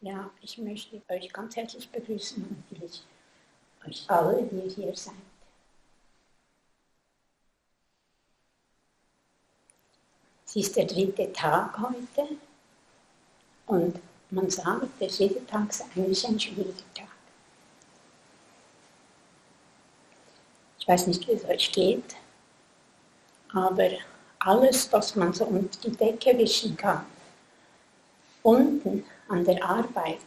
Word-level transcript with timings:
Ja, 0.00 0.30
ich 0.42 0.58
möchte 0.58 1.00
euch 1.08 1.32
ganz 1.32 1.56
herzlich 1.56 1.88
begrüßen 1.90 2.42
und 2.44 2.70
natürlich 2.70 3.02
euch 3.86 4.04
alle, 4.08 4.42
die 4.42 4.68
hier 4.68 4.94
seid. 4.94 5.14
Es 10.44 10.56
ist 10.56 10.76
der 10.76 10.84
dritte 10.84 11.32
Tag 11.32 11.78
heute 11.78 12.36
und 13.66 13.98
man 14.30 14.50
sagt, 14.50 15.00
der 15.00 15.08
dritte 15.08 15.44
Tag 15.46 15.70
ist 15.70 15.82
eigentlich 15.82 16.26
ein 16.26 16.38
schwieriger 16.38 16.94
Tag. 16.94 17.08
Ich 20.78 20.86
weiß 20.86 21.06
nicht, 21.08 21.26
wie 21.26 21.32
es 21.32 21.44
euch 21.44 21.72
geht, 21.72 22.16
aber 23.52 23.90
alles, 24.38 24.92
was 24.92 25.16
man 25.16 25.32
so 25.32 25.46
unter 25.46 25.80
die 25.80 25.96
Decke 25.96 26.36
wischen 26.38 26.76
kann, 26.76 27.04
unten 28.42 29.04
an 29.28 29.44
der 29.44 29.62
Arbeit, 29.64 30.20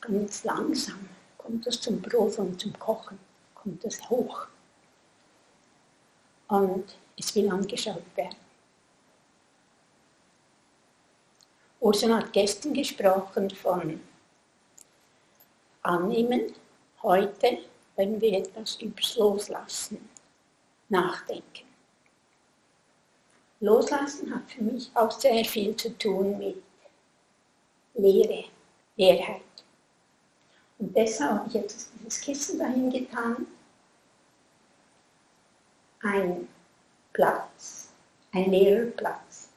ganz 0.00 0.44
langsam, 0.44 1.08
kommt 1.38 1.66
es 1.66 1.80
zum 1.80 2.00
Brot 2.00 2.38
und 2.38 2.60
zum 2.60 2.78
Kochen, 2.78 3.18
kommt 3.54 3.84
es 3.84 4.08
hoch. 4.08 4.46
Und 6.48 6.96
es 7.18 7.34
will 7.34 7.50
angeschaut 7.50 8.04
werden. 8.14 8.36
Ursula 11.80 12.18
hat 12.18 12.32
gestern 12.32 12.74
gesprochen 12.74 13.50
von 13.50 14.00
Annehmen. 15.82 16.54
Heute 17.02 17.58
wenn 17.96 18.20
wir 18.20 18.38
etwas 18.38 18.76
übers 18.80 19.16
Loslassen 19.16 20.08
nachdenken. 20.88 21.64
Loslassen 23.60 24.34
hat 24.34 24.50
für 24.50 24.62
mich 24.62 24.90
auch 24.94 25.10
sehr 25.10 25.44
viel 25.44 25.74
zu 25.76 25.96
tun 25.98 26.38
mit 26.38 26.62
Leere, 27.96 28.44
Leerheit. 28.96 29.42
Und 30.78 30.94
deshalb 30.96 31.32
habe 31.32 31.48
ich 31.48 31.54
jetzt 31.54 31.90
dieses 31.98 32.20
Kissen 32.20 32.58
dahin 32.58 32.90
getan. 32.90 33.46
Ein 36.02 36.48
Platz, 37.12 37.88
ein 38.32 38.50
leerer 38.50 38.90
Platz. 38.90 39.48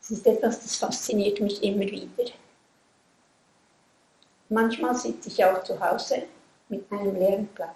Es 0.00 0.12
ist 0.12 0.26
etwas, 0.26 0.62
das 0.62 0.76
fasziniert 0.76 1.40
mich 1.40 1.62
immer 1.62 1.80
wieder. 1.80 2.32
Manchmal 4.48 4.94
sitze 4.94 5.28
ich 5.28 5.44
auch 5.44 5.64
zu 5.64 5.78
Hause 5.80 6.28
mit 6.68 6.90
einem 6.92 7.16
leeren 7.16 7.48
Platz. 7.48 7.74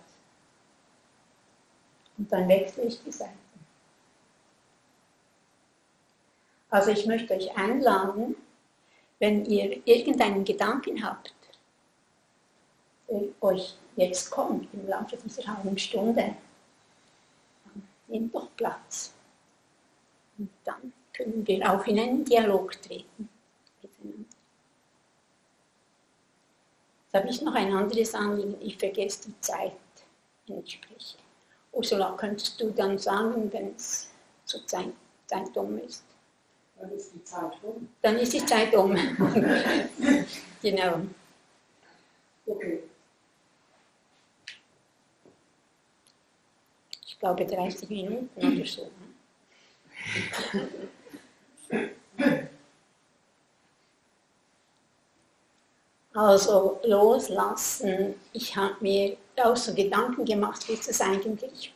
Und 2.17 2.31
dann 2.31 2.49
wechsle 2.49 2.85
ich 2.85 3.03
die 3.03 3.11
Seiten. 3.11 3.39
Also 6.69 6.93
ich 6.93 7.05
möchte 7.07 7.35
euch 7.35 7.57
einladen, 7.57 8.37
wenn 9.21 9.45
ihr 9.45 9.87
irgendeinen 9.87 10.45
Gedanken 10.45 11.05
habt, 11.05 11.33
der 13.09 13.23
euch 13.41 13.77
jetzt 13.97 14.31
kommt 14.31 14.73
im 14.73 14.89
Laufe 14.89 15.17
dieser 15.17 15.47
halben 15.47 15.79
Stunde, 15.79 16.35
dann 17.65 17.89
nehmt 18.09 18.35
doch 18.35 18.49
Platz. 18.57 19.13
Und 20.39 20.51
dann 20.65 20.93
können 21.13 21.47
wir 21.47 21.71
auch 21.71 21.87
in 21.87 21.99
einen 22.01 22.25
Dialog 22.25 22.81
treten 22.81 23.29
miteinander. 23.83 24.25
Jetzt 27.05 27.15
habe 27.15 27.29
ich 27.29 27.43
noch 27.43 27.55
ein 27.55 27.73
anderes 27.75 28.15
Anliegen, 28.15 28.57
ich 28.61 28.79
vergesse 28.79 29.29
die 29.29 29.41
Zeit, 29.41 29.73
wenn 30.47 30.65
ich 30.65 30.73
spreche. 30.73 31.19
Ursula, 31.73 32.13
könntest 32.17 32.61
du 32.61 32.71
dann 32.71 32.99
sagen, 32.99 33.53
wenn 33.53 33.75
es 33.75 34.11
zur 34.45 34.67
Zeit, 34.67 34.93
um 35.55 35.79
ist? 35.79 36.10
Dann 36.81 36.93
ist 36.93 37.13
die 37.15 37.25
Zeit 37.25 37.53
um. 37.63 37.89
Dann 38.01 38.17
ist 38.17 38.33
die 38.33 38.47
Zeit 38.47 38.75
um. 38.75 38.97
genau. 40.63 41.01
Okay. 42.47 42.83
Ich 47.07 47.19
glaube 47.19 47.45
30 47.45 47.91
Minuten 47.91 48.31
oder 48.35 48.67
so. 48.67 48.91
Also 56.15 56.81
loslassen. 56.85 58.15
Ich 58.33 58.57
habe 58.57 58.77
mir 58.81 59.19
auch 59.37 59.57
so 59.57 59.75
Gedanken 59.75 60.25
gemacht, 60.25 60.67
wie 60.67 60.73
ist 60.73 60.89
es 60.89 61.01
eigentlich, 61.03 61.75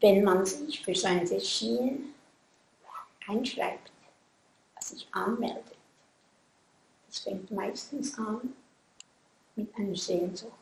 wenn 0.00 0.24
man 0.24 0.44
sich 0.44 0.84
für 0.84 0.94
so 0.94 1.06
ein 1.06 1.24
Einschreibt, 3.26 3.90
sich 4.80 5.06
anmeldet. 5.12 5.76
Das 7.06 7.20
fängt 7.20 7.50
meistens 7.50 8.18
an 8.18 8.54
mit 9.56 9.74
einer 9.76 9.96
Sehnsucht, 9.96 10.52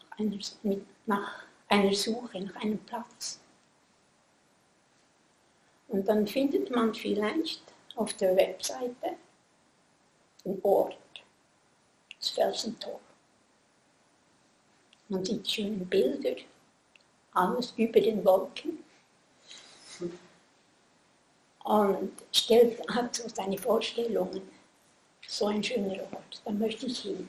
nach 0.00 0.18
einer, 0.18 0.38
mit, 0.62 0.86
nach 1.06 1.44
einer 1.68 1.94
Suche 1.94 2.40
nach 2.40 2.56
einem 2.56 2.78
Platz. 2.78 3.40
Und 5.88 6.06
dann 6.06 6.26
findet 6.26 6.70
man 6.70 6.94
vielleicht 6.94 7.62
auf 7.96 8.12
der 8.14 8.36
Webseite 8.36 9.16
den 10.44 10.60
Ort, 10.62 10.96
das 12.18 12.30
Felsentor. 12.30 13.00
Man 15.08 15.24
sieht 15.24 15.48
schöne 15.48 15.84
Bilder, 15.84 16.36
alles 17.32 17.72
über 17.76 18.00
den 18.00 18.24
Wolken. 18.24 18.84
Und 21.64 22.12
stellt, 22.32 22.80
hat 22.88 23.14
so 23.16 23.28
seine 23.28 23.58
Vorstellungen, 23.58 24.42
so 25.26 25.46
ein 25.46 25.62
schöner 25.62 26.00
Ort, 26.12 26.42
da 26.44 26.50
möchte 26.50 26.86
ich 26.86 27.00
hin. 27.00 27.28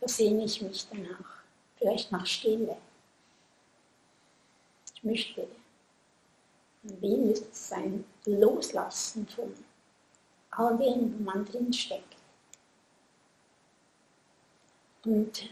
Da 0.00 0.08
sehne 0.08 0.44
ich 0.44 0.60
mich 0.60 0.86
danach, 0.90 1.42
vielleicht 1.78 2.12
nach 2.12 2.26
Stille. 2.26 2.76
Ich 4.94 5.02
möchte 5.02 5.48
Wien 7.00 7.30
ist 7.30 7.68
sein 7.68 8.04
Loslassen 8.26 9.26
von 9.28 9.52
all 10.50 10.76
dem, 10.78 11.18
wo 11.18 11.24
man 11.24 11.44
drin 11.44 11.72
steckt. 11.72 12.16
Und 15.04 15.50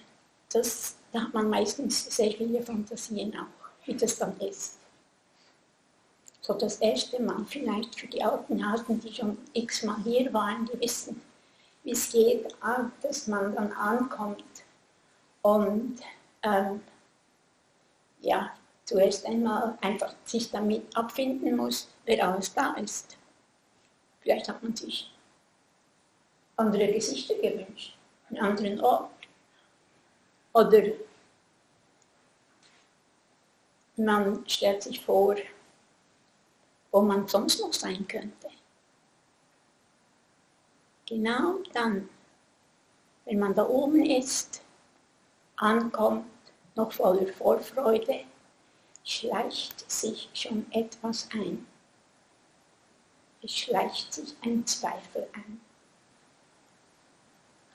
das, 0.52 0.96
da 1.12 1.22
hat 1.22 1.34
man 1.34 1.50
meistens 1.50 2.14
sehr 2.14 2.32
viele 2.32 2.62
Fantasien 2.62 3.36
auch, 3.36 3.86
wie 3.86 3.94
das 3.94 4.18
dann 4.18 4.38
ist. 4.40 4.78
So 6.46 6.52
das 6.52 6.76
erste 6.76 7.22
Mal 7.22 7.42
vielleicht 7.46 7.98
für 7.98 8.06
die 8.06 8.22
alten 8.22 8.70
Hasen, 8.70 9.00
die 9.00 9.14
schon 9.14 9.38
x-mal 9.54 9.96
hier 10.04 10.30
waren, 10.34 10.66
die 10.66 10.78
wissen, 10.78 11.22
wie 11.84 11.92
es 11.92 12.12
geht, 12.12 12.54
dass 13.00 13.26
man 13.28 13.54
dann 13.54 13.72
ankommt 13.72 14.44
und 15.40 16.00
ähm, 16.42 16.82
ja, 18.20 18.50
zuerst 18.84 19.24
einmal 19.24 19.78
einfach 19.80 20.14
sich 20.26 20.50
damit 20.50 20.94
abfinden 20.94 21.56
muss, 21.56 21.88
wer 22.04 22.28
alles 22.28 22.52
da 22.52 22.74
ist. 22.74 23.16
Vielleicht 24.20 24.46
hat 24.46 24.62
man 24.62 24.76
sich 24.76 25.10
andere 26.56 26.92
Gesichter 26.92 27.36
gewünscht, 27.36 27.96
einen 28.28 28.40
anderen 28.40 28.80
Ort. 28.82 29.10
Oder 30.52 30.82
man 33.96 34.46
stellt 34.46 34.82
sich 34.82 35.00
vor, 35.00 35.36
wo 36.94 37.02
man 37.02 37.26
sonst 37.26 37.60
noch 37.60 37.72
sein 37.72 38.06
könnte. 38.06 38.48
Genau 41.06 41.58
dann, 41.72 42.08
wenn 43.24 43.40
man 43.40 43.54
da 43.54 43.66
oben 43.68 44.06
ist, 44.06 44.62
ankommt, 45.56 46.26
noch 46.76 46.92
voller 46.92 47.26
Vorfreude, 47.26 48.20
schleicht 49.04 49.90
sich 49.90 50.28
schon 50.32 50.66
etwas 50.70 51.28
ein 51.32 51.66
es 53.44 53.58
schleicht 53.58 54.14
sich 54.14 54.34
ein 54.42 54.66
Zweifel 54.66 55.28
ein. 55.34 55.60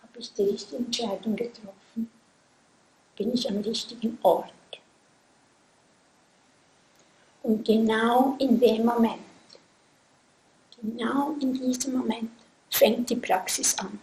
Habe 0.01 0.17
ich 0.17 0.33
die 0.33 0.43
richtige 0.43 0.77
Entscheidung 0.77 1.35
getroffen? 1.35 2.09
Bin 3.15 3.33
ich 3.33 3.47
am 3.47 3.57
richtigen 3.57 4.17
Ort? 4.23 4.51
Und 7.49 7.65
genau 7.65 8.35
in 8.37 8.59
dem 8.59 8.85
Moment, 8.85 9.23
genau 10.79 11.35
in 11.41 11.51
diesem 11.51 11.97
Moment 11.97 12.29
fängt 12.69 13.09
die 13.09 13.15
Praxis 13.15 13.75
an. 13.79 13.99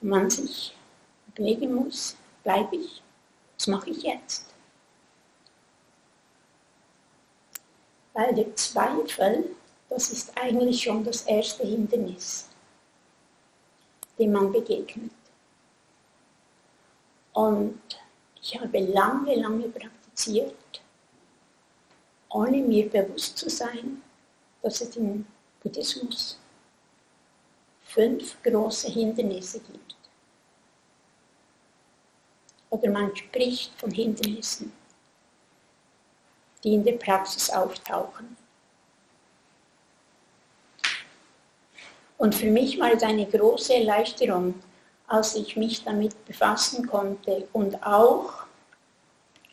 Und 0.00 0.08
man 0.08 0.28
sich 0.28 0.76
überlegen 1.28 1.74
muss, 1.76 2.16
bleibe 2.42 2.74
ich, 2.74 3.00
was 3.56 3.68
mache 3.68 3.90
ich 3.90 4.02
jetzt? 4.02 4.46
Weil 8.14 8.34
der 8.34 8.56
Zweifel, 8.56 9.54
das 9.90 10.10
ist 10.10 10.36
eigentlich 10.36 10.82
schon 10.82 11.04
das 11.04 11.22
erste 11.22 11.64
Hindernis, 11.64 12.48
dem 14.18 14.32
man 14.32 14.50
begegnet. 14.50 15.12
Und 17.32 17.80
ich 18.42 18.60
habe 18.60 18.80
lange, 18.80 19.36
lange 19.36 19.68
praktiziert, 19.68 20.82
ohne 22.30 22.58
mir 22.58 22.88
bewusst 22.88 23.38
zu 23.38 23.48
sein, 23.48 24.02
dass 24.62 24.80
es 24.80 24.96
im 24.96 25.26
Buddhismus 25.62 26.38
fünf 27.84 28.42
große 28.42 28.90
Hindernisse 28.90 29.60
gibt. 29.60 29.96
Oder 32.70 32.90
man 32.90 33.16
spricht 33.16 33.72
von 33.80 33.90
Hindernissen, 33.90 34.72
die 36.62 36.74
in 36.74 36.84
der 36.84 36.92
Praxis 36.92 37.48
auftauchen. 37.48 38.36
Und 42.18 42.34
für 42.34 42.50
mich 42.50 42.78
war 42.78 42.92
es 42.92 43.02
eine 43.02 43.26
große 43.26 43.74
Erleichterung, 43.74 44.54
als 45.06 45.34
ich 45.36 45.56
mich 45.56 45.82
damit 45.84 46.26
befassen 46.26 46.86
konnte 46.86 47.48
und 47.52 47.82
auch 47.82 48.44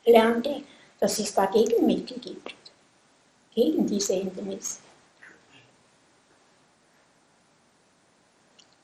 lernte, 0.03 0.63
dass 0.99 1.19
es 1.19 1.33
da 1.33 1.45
Gegenmittel 1.45 2.19
gibt, 2.19 2.55
gegen 3.55 3.87
diese 3.87 4.13
Hindernisse. 4.13 4.81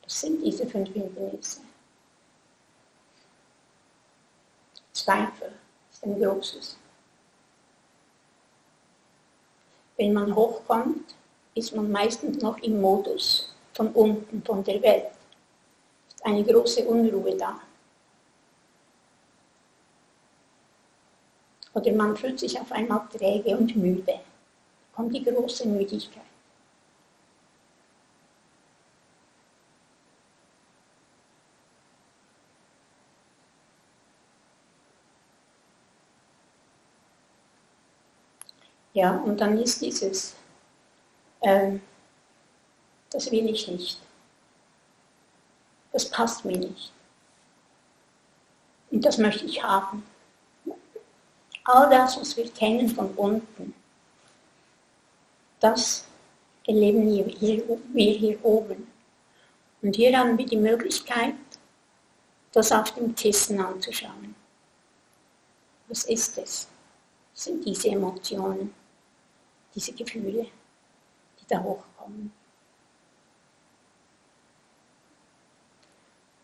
Das 0.01 0.21
sind 0.21 0.41
diese 0.41 0.65
fünf 0.65 0.91
Hindernisse. 0.93 1.59
Zweifel 4.93 5.51
ist 5.91 6.03
ein 6.03 6.19
großes. 6.19 6.77
Wenn 9.97 10.13
man 10.13 10.33
hochkommt, 10.35 11.15
ist 11.53 11.75
man 11.75 11.91
meistens 11.91 12.41
noch 12.41 12.57
im 12.59 12.79
Modus 12.79 13.53
von 13.73 13.89
unten, 13.89 14.41
von 14.43 14.63
der 14.63 14.81
Welt. 14.81 15.11
Ist 16.09 16.25
eine 16.25 16.43
große 16.43 16.85
Unruhe 16.85 17.35
da. 17.35 17.59
Oder 21.73 21.93
man 21.93 22.17
fühlt 22.17 22.39
sich 22.39 22.59
auf 22.59 22.71
einmal 22.71 23.07
träge 23.09 23.55
und 23.57 23.75
müde. 23.75 24.19
Kommt 25.01 25.15
die 25.15 25.23
große 25.23 25.67
Müdigkeit. 25.67 26.21
Ja, 38.93 39.17
und 39.17 39.41
dann 39.41 39.57
ist 39.57 39.81
dieses, 39.81 40.35
äh, 41.39 41.79
das 43.09 43.31
will 43.31 43.49
ich 43.49 43.67
nicht. 43.69 43.99
Das 45.91 46.07
passt 46.11 46.45
mir 46.45 46.59
nicht. 46.59 46.93
Und 48.91 49.03
das 49.03 49.17
möchte 49.17 49.45
ich 49.45 49.63
haben. 49.63 50.05
All 51.63 51.89
das, 51.89 52.19
was 52.19 52.37
wir 52.37 52.47
kennen 52.51 52.87
von 52.87 53.09
unten, 53.15 53.80
das 55.61 56.05
erleben 56.67 57.07
wir 57.07 57.25
hier, 57.93 58.43
oben. 58.43 58.87
Und 59.81 59.95
hier 59.95 60.17
haben 60.17 60.37
wir 60.37 60.45
die 60.45 60.57
Möglichkeit, 60.57 61.35
das 62.51 62.71
auf 62.71 62.91
dem 62.93 63.15
Kissen 63.15 63.59
anzuschauen. 63.59 64.35
Was 65.87 66.03
ist 66.05 66.37
es? 66.37 66.67
Was 67.33 67.43
sind 67.45 67.65
diese 67.65 67.89
Emotionen, 67.89 68.73
diese 69.73 69.93
Gefühle, 69.93 70.47
die 71.39 71.47
da 71.47 71.61
hochkommen? 71.63 72.33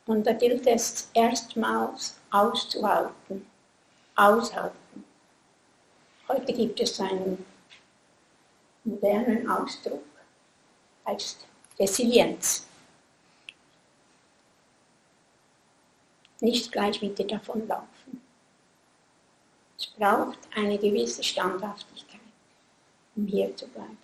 Und 0.06 0.26
da 0.26 0.32
gilt 0.34 0.66
es 0.68 1.10
erstmals 1.14 2.18
auszuhalten, 2.32 3.46
aushalten. 4.16 5.04
Heute 6.30 6.54
gibt 6.54 6.80
es 6.80 7.00
einen 7.00 7.46
modernen 8.88 9.50
Ausdruck, 9.50 10.04
heißt 11.06 11.46
Resilienz. 11.78 12.66
Nicht 16.40 16.72
gleich 16.72 17.02
wieder 17.02 17.24
davonlaufen. 17.24 18.22
Es 19.78 19.88
braucht 19.88 20.40
eine 20.56 20.78
gewisse 20.78 21.24
Standhaftigkeit, 21.24 22.22
um 23.16 23.28
hier 23.28 23.56
zu 23.56 23.68
bleiben. 23.68 23.98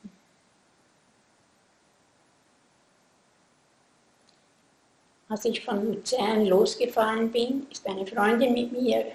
Als 5.30 5.46
ich 5.46 5.64
von 5.64 5.94
Luzern 5.94 6.46
losgefahren 6.46 7.32
bin, 7.32 7.66
ist 7.72 7.88
eine 7.88 8.06
Freundin 8.06 8.54
mit 8.54 8.72
mir 8.72 9.14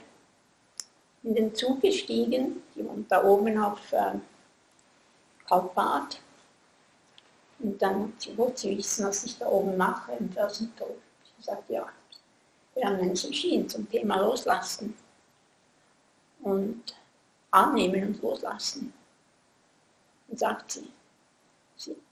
in 1.23 1.35
den 1.35 1.55
Zug 1.55 1.81
gestiegen, 1.81 2.62
die 2.75 2.85
wohnt 2.85 3.12
da 3.12 3.23
oben 3.23 3.59
auf 3.59 3.93
äh, 3.93 4.15
Kaltbad. 5.48 6.20
Und 7.60 7.80
dann 7.82 8.12
wollte 8.36 8.60
sie 8.60 8.78
wissen, 8.78 9.06
was 9.06 9.24
ich 9.24 9.38
da 9.38 9.46
oben 9.46 9.76
mache 9.76 10.12
im 10.12 10.30
Felsentor. 10.30 10.90
Sie 11.36 11.42
sagte, 11.42 11.72
ja, 11.72 11.86
wir 12.74 12.84
haben 12.84 12.96
einen 12.96 13.16
Sushi 13.16 13.66
zum 13.66 13.88
Thema 13.90 14.20
Loslassen 14.20 14.94
und 16.42 16.94
annehmen 17.50 18.08
und 18.08 18.22
loslassen. 18.22 18.92
Und 20.28 20.38
sagt 20.38 20.72
sie, 20.72 20.88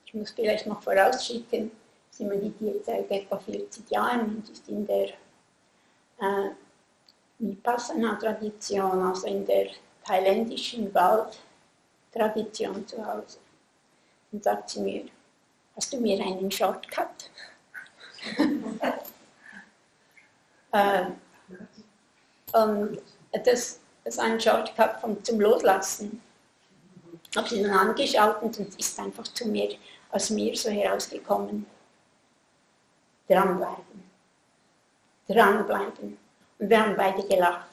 ich 0.05 0.13
muss 0.13 0.31
vielleicht 0.31 0.65
noch 0.67 0.81
vorausschicken, 0.81 1.71
sie 2.09 2.25
meditiert 2.25 2.85
seit 2.85 3.09
etwa 3.11 3.37
40 3.37 3.89
Jahren 3.91 4.37
und 4.37 4.49
ist 4.49 4.67
in 4.67 4.85
der 4.87 5.09
äh, 6.19 6.49
Vipassana-Tradition, 7.39 9.01
also 9.01 9.27
in 9.27 9.45
der 9.45 9.67
thailändischen 10.05 10.93
Waldtradition 12.17 12.87
zu 12.87 13.05
Hause. 13.05 13.37
Und 14.31 14.43
sagt 14.43 14.69
sie 14.69 14.81
mir, 14.81 15.05
hast 15.75 15.93
du 15.93 15.99
mir 15.99 16.23
einen 16.23 16.51
Shortcut? 16.51 17.29
äh, 20.71 21.05
und 22.53 22.99
das, 23.31 23.79
das 24.03 24.15
ist 24.15 24.19
ein 24.19 24.39
Shortcut 24.39 24.99
vom, 25.01 25.23
zum 25.23 25.39
Loslassen. 25.39 26.21
Ich 27.31 27.37
habe 27.37 27.49
sie 27.49 27.61
dann 27.63 27.71
angeschaut 27.71 28.41
und 28.41 28.57
ist 28.59 28.99
einfach 28.99 29.23
zu 29.25 29.47
mir, 29.47 29.75
aus 30.11 30.29
mir 30.29 30.55
so 30.55 30.69
herausgekommen. 30.69 31.65
Dranbleiben. 33.27 34.03
Dranbleiben. 35.27 36.17
Und 36.59 36.69
wir 36.69 36.81
haben 36.81 36.95
beide 36.95 37.27
gelacht. 37.27 37.67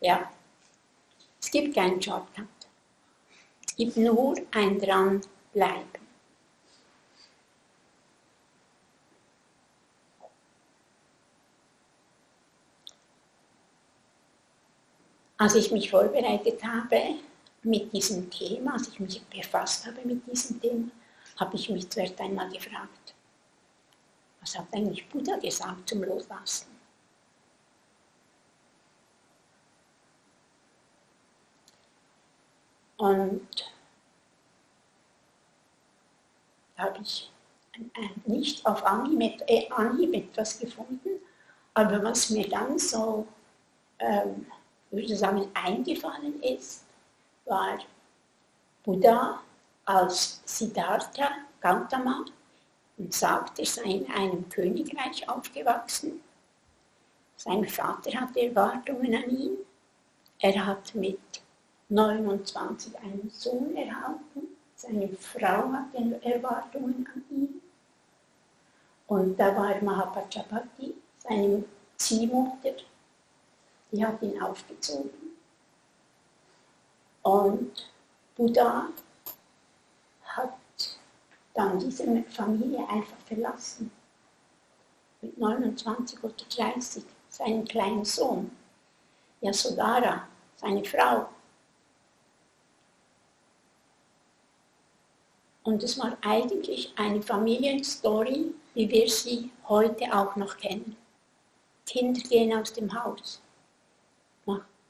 Ja. 0.00 0.30
Es 1.40 1.50
gibt 1.50 1.74
keinen 1.74 2.00
Shortcut. 2.00 2.46
Gibt 3.78 3.96
nur 3.96 4.34
ein 4.50 4.76
Dranbleiben. 4.80 6.08
Als 15.36 15.54
ich 15.54 15.70
mich 15.70 15.88
vorbereitet 15.88 16.60
habe 16.64 17.20
mit 17.62 17.92
diesem 17.92 18.28
Thema, 18.28 18.72
als 18.72 18.88
ich 18.88 18.98
mich 18.98 19.22
befasst 19.26 19.86
habe 19.86 20.00
mit 20.04 20.26
diesem 20.26 20.60
Thema, 20.60 20.90
habe 21.36 21.54
ich 21.54 21.68
mich 21.70 21.88
zuerst 21.88 22.20
einmal 22.20 22.50
gefragt, 22.50 23.14
was 24.40 24.58
hat 24.58 24.66
eigentlich 24.72 25.08
Buddha 25.08 25.36
gesagt 25.36 25.88
zum 25.88 26.02
Loslassen? 26.02 26.77
Und 32.98 33.72
da 36.76 36.84
habe 36.84 36.98
ich 37.00 37.30
nicht 38.26 38.66
auf 38.66 38.84
Anhieb, 38.84 39.40
äh, 39.46 39.68
Anhieb 39.70 40.14
etwas 40.14 40.58
gefunden, 40.58 41.20
aber 41.74 42.02
was 42.02 42.30
mir 42.30 42.48
dann 42.48 42.78
so, 42.78 43.26
ähm, 44.00 44.46
würde 44.90 45.16
sagen, 45.16 45.48
eingefallen 45.54 46.42
ist, 46.42 46.84
war 47.44 47.78
Buddha 48.82 49.40
als 49.84 50.40
Siddhartha 50.44 51.30
Gautama 51.60 52.24
und 52.96 53.14
sagt, 53.14 53.60
er 53.60 53.66
sei 53.66 53.82
in 53.82 54.10
einem 54.10 54.48
Königreich 54.48 55.28
aufgewachsen. 55.28 56.20
Sein 57.36 57.64
Vater 57.68 58.20
hatte 58.20 58.40
Erwartungen 58.40 59.14
an 59.14 59.30
ihn. 59.30 59.56
Er 60.40 60.66
hat 60.66 60.94
mit 60.94 61.20
29 61.88 62.98
einen 62.98 63.30
Sohn 63.30 63.74
erhalten. 63.76 64.48
Seine 64.76 65.08
Frau 65.08 65.72
hatte 65.72 66.20
Erwartungen 66.22 67.08
an 67.12 67.24
ihn. 67.30 67.62
Und 69.06 69.36
da 69.38 69.56
war 69.56 69.82
Mahapajapati, 69.82 70.94
seine 71.18 71.64
Ziehmutter, 71.96 72.74
die 73.90 74.04
hat 74.04 74.22
ihn 74.22 74.40
aufgezogen. 74.40 75.10
Und 77.22 77.90
Buddha 78.36 78.88
hat 80.22 80.58
dann 81.54 81.78
diese 81.78 82.22
Familie 82.24 82.86
einfach 82.88 83.18
verlassen. 83.26 83.90
Mit 85.20 85.36
29 85.36 86.22
oder 86.22 86.34
30 86.54 87.02
seinen 87.28 87.64
kleinen 87.64 88.04
Sohn, 88.04 88.50
Yasodhara, 89.40 90.28
seine 90.56 90.84
Frau, 90.84 91.28
Und 95.62 95.82
es 95.82 95.98
war 95.98 96.16
eigentlich 96.22 96.92
eine 96.96 97.20
Familienstory, 97.20 98.54
wie 98.74 98.88
wir 98.88 99.08
sie 99.08 99.50
heute 99.68 100.04
auch 100.12 100.34
noch 100.36 100.56
kennen. 100.56 100.96
Kinder 101.84 102.20
gehen 102.20 102.56
aus 102.56 102.72
dem 102.72 102.92
Haus, 102.92 103.40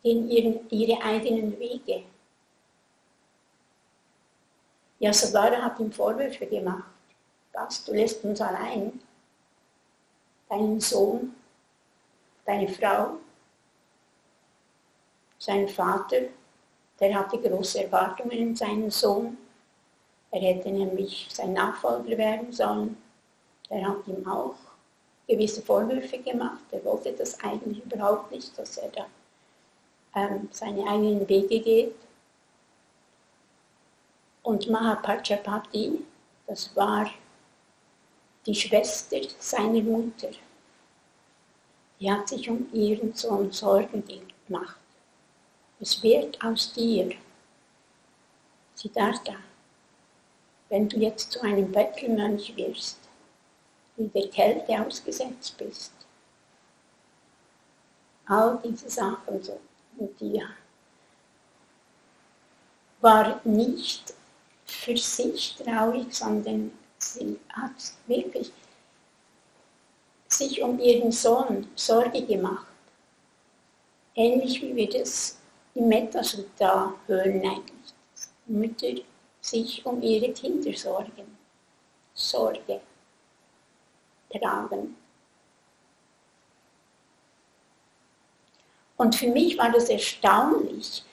gehen 0.02 0.30
ihren, 0.30 0.68
ihre 0.70 1.02
eigenen 1.02 1.58
Wege. 1.58 2.04
Ja, 4.98 5.12
Sadara 5.12 5.62
hat 5.62 5.78
ihm 5.78 5.92
Vorwürfe 5.92 6.46
gemacht. 6.46 6.90
Was, 7.52 7.84
du 7.84 7.92
lässt 7.92 8.24
uns 8.24 8.40
allein, 8.40 9.00
deinen 10.48 10.80
Sohn, 10.80 11.34
deine 12.44 12.68
Frau, 12.68 13.18
sein 15.38 15.68
Vater, 15.68 16.22
der 16.98 17.14
hatte 17.14 17.38
große 17.38 17.84
Erwartungen 17.84 18.32
in 18.32 18.56
seinen 18.56 18.90
Sohn. 18.90 19.38
Er 20.30 20.40
hätte 20.40 20.70
nämlich 20.70 21.28
sein 21.30 21.54
Nachfolger 21.54 22.18
werden 22.18 22.52
sollen. 22.52 22.96
Er 23.70 23.88
hat 23.88 24.06
ihm 24.06 24.26
auch 24.28 24.54
gewisse 25.26 25.62
Vorwürfe 25.62 26.18
gemacht. 26.18 26.64
Er 26.70 26.84
wollte 26.84 27.12
das 27.12 27.38
eigentlich 27.40 27.84
überhaupt 27.84 28.30
nicht, 28.30 28.56
dass 28.58 28.76
er 28.78 28.90
da 28.90 29.06
ähm, 30.14 30.48
seine 30.50 30.86
eigenen 30.86 31.28
Wege 31.28 31.60
geht. 31.60 31.94
Und 34.42 34.68
Mahapajapati, 34.68 36.04
das 36.46 36.74
war 36.74 37.10
die 38.46 38.54
Schwester 38.54 39.20
seiner 39.38 39.82
Mutter. 39.82 40.30
Die 42.00 42.10
hat 42.10 42.28
sich 42.28 42.48
um 42.48 42.66
ihren 42.72 43.12
Sohn 43.12 43.50
Sorgen 43.52 44.02
gemacht. 44.46 44.78
Es 45.80 46.02
wird 46.02 46.42
aus 46.42 46.72
dir, 46.72 47.12
Siddhartha, 48.74 49.34
wenn 50.68 50.88
du 50.88 50.98
jetzt 50.98 51.32
zu 51.32 51.40
einem 51.42 51.70
Bettelmönch 51.72 52.54
wirst, 52.56 52.98
in 53.96 54.12
der 54.12 54.28
Kälte 54.28 54.80
ausgesetzt 54.84 55.56
bist. 55.58 55.92
All 58.26 58.60
diese 58.62 58.88
Sachen 58.88 59.42
so. 59.42 59.58
Und 59.96 60.20
die 60.20 60.40
war 63.00 63.40
nicht 63.44 64.14
für 64.66 64.96
sich 64.96 65.56
traurig, 65.56 66.14
sondern 66.14 66.70
sie 66.98 67.38
hat 67.48 67.72
wirklich 68.06 68.52
sich 70.28 70.62
um 70.62 70.78
ihren 70.78 71.10
Sohn 71.10 71.66
Sorge 71.74 72.24
gemacht. 72.24 72.66
Ähnlich 74.14 74.60
wie 74.62 74.76
wir 74.76 74.90
das 74.90 75.38
im 75.74 75.88
Metasutta 75.88 76.92
hören 77.06 77.40
eigentlich. 77.40 77.94
Mütter 78.46 78.94
sich 79.50 79.84
um 79.86 80.02
ihre 80.02 80.32
Kinder 80.32 80.72
sorgen. 80.76 81.38
Sorge 82.14 82.80
tragen. 84.30 84.96
Und 88.96 89.14
für 89.14 89.28
mich 89.28 89.56
war 89.56 89.70
das 89.70 89.88
erstaunlich. 89.88 91.04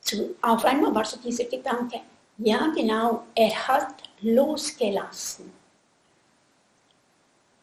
Zu, 0.00 0.34
auf 0.40 0.64
einmal 0.64 0.94
war 0.94 1.04
so 1.04 1.18
dieser 1.18 1.44
Gedanke, 1.44 2.00
ja 2.38 2.68
genau, 2.68 3.24
er 3.34 3.68
hat 3.68 3.94
losgelassen, 4.20 5.52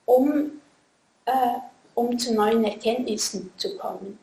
um, 0.06 0.62
äh, 1.26 1.56
um 1.96 2.18
zu 2.20 2.34
neuen 2.34 2.64
Erkenntnissen 2.66 3.52
zu 3.58 3.78
kommen. 3.78 4.20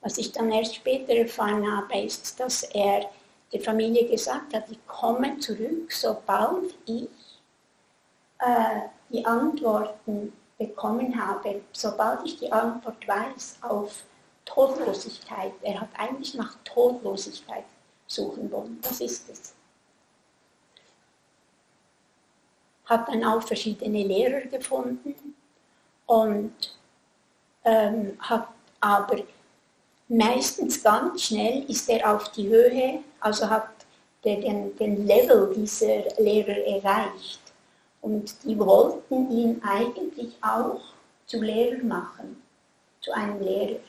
Was 0.00 0.16
ich 0.16 0.32
dann 0.32 0.50
erst 0.52 0.76
später 0.76 1.12
erfahren 1.12 1.70
habe, 1.70 1.98
ist, 2.00 2.38
dass 2.38 2.62
er 2.62 3.10
der 3.52 3.60
Familie 3.60 4.08
gesagt 4.08 4.54
hat, 4.54 4.70
ich 4.70 4.86
komme 4.86 5.38
zurück, 5.38 5.90
sobald 5.92 6.74
ich 6.86 7.08
äh, 8.38 8.80
die 9.10 9.24
Antworten 9.24 10.32
bekommen 10.58 11.14
habe, 11.24 11.62
sobald 11.72 12.26
ich 12.26 12.38
die 12.38 12.52
Antwort 12.52 13.06
weiß 13.06 13.58
auf 13.62 14.04
Todlosigkeit, 14.44 15.52
er 15.62 15.80
hat 15.80 15.88
eigentlich 15.96 16.34
nach 16.34 16.56
Todlosigkeit 16.64 17.64
suchen 18.06 18.50
wollen. 18.50 18.78
Was 18.82 19.00
ist 19.00 19.28
es? 19.28 19.54
Hat 22.86 23.08
dann 23.08 23.22
auch 23.24 23.42
verschiedene 23.42 24.02
Lehrer 24.02 24.46
gefunden 24.46 25.14
und 26.06 26.78
ähm, 27.64 28.16
hat 28.18 28.48
aber 28.80 29.18
meistens 30.08 30.82
ganz 30.82 31.22
schnell 31.22 31.64
ist 31.70 31.88
er 31.88 32.14
auf 32.14 32.32
die 32.32 32.48
Höhe, 32.48 33.02
also 33.20 33.48
hat 33.48 33.68
der 34.24 34.36
den, 34.40 34.76
den 34.76 35.06
Level 35.06 35.52
dieser 35.54 36.04
Lehrer 36.18 36.58
erreicht. 36.66 37.40
Und 38.00 38.32
die 38.44 38.58
wollten 38.58 39.30
ihn 39.30 39.62
eigentlich 39.62 40.36
auch 40.40 40.80
zu 41.26 41.40
Lehrer 41.40 41.82
machen, 41.82 42.42
zu 43.00 43.12
einem 43.12 43.40
Lehrer. 43.42 43.80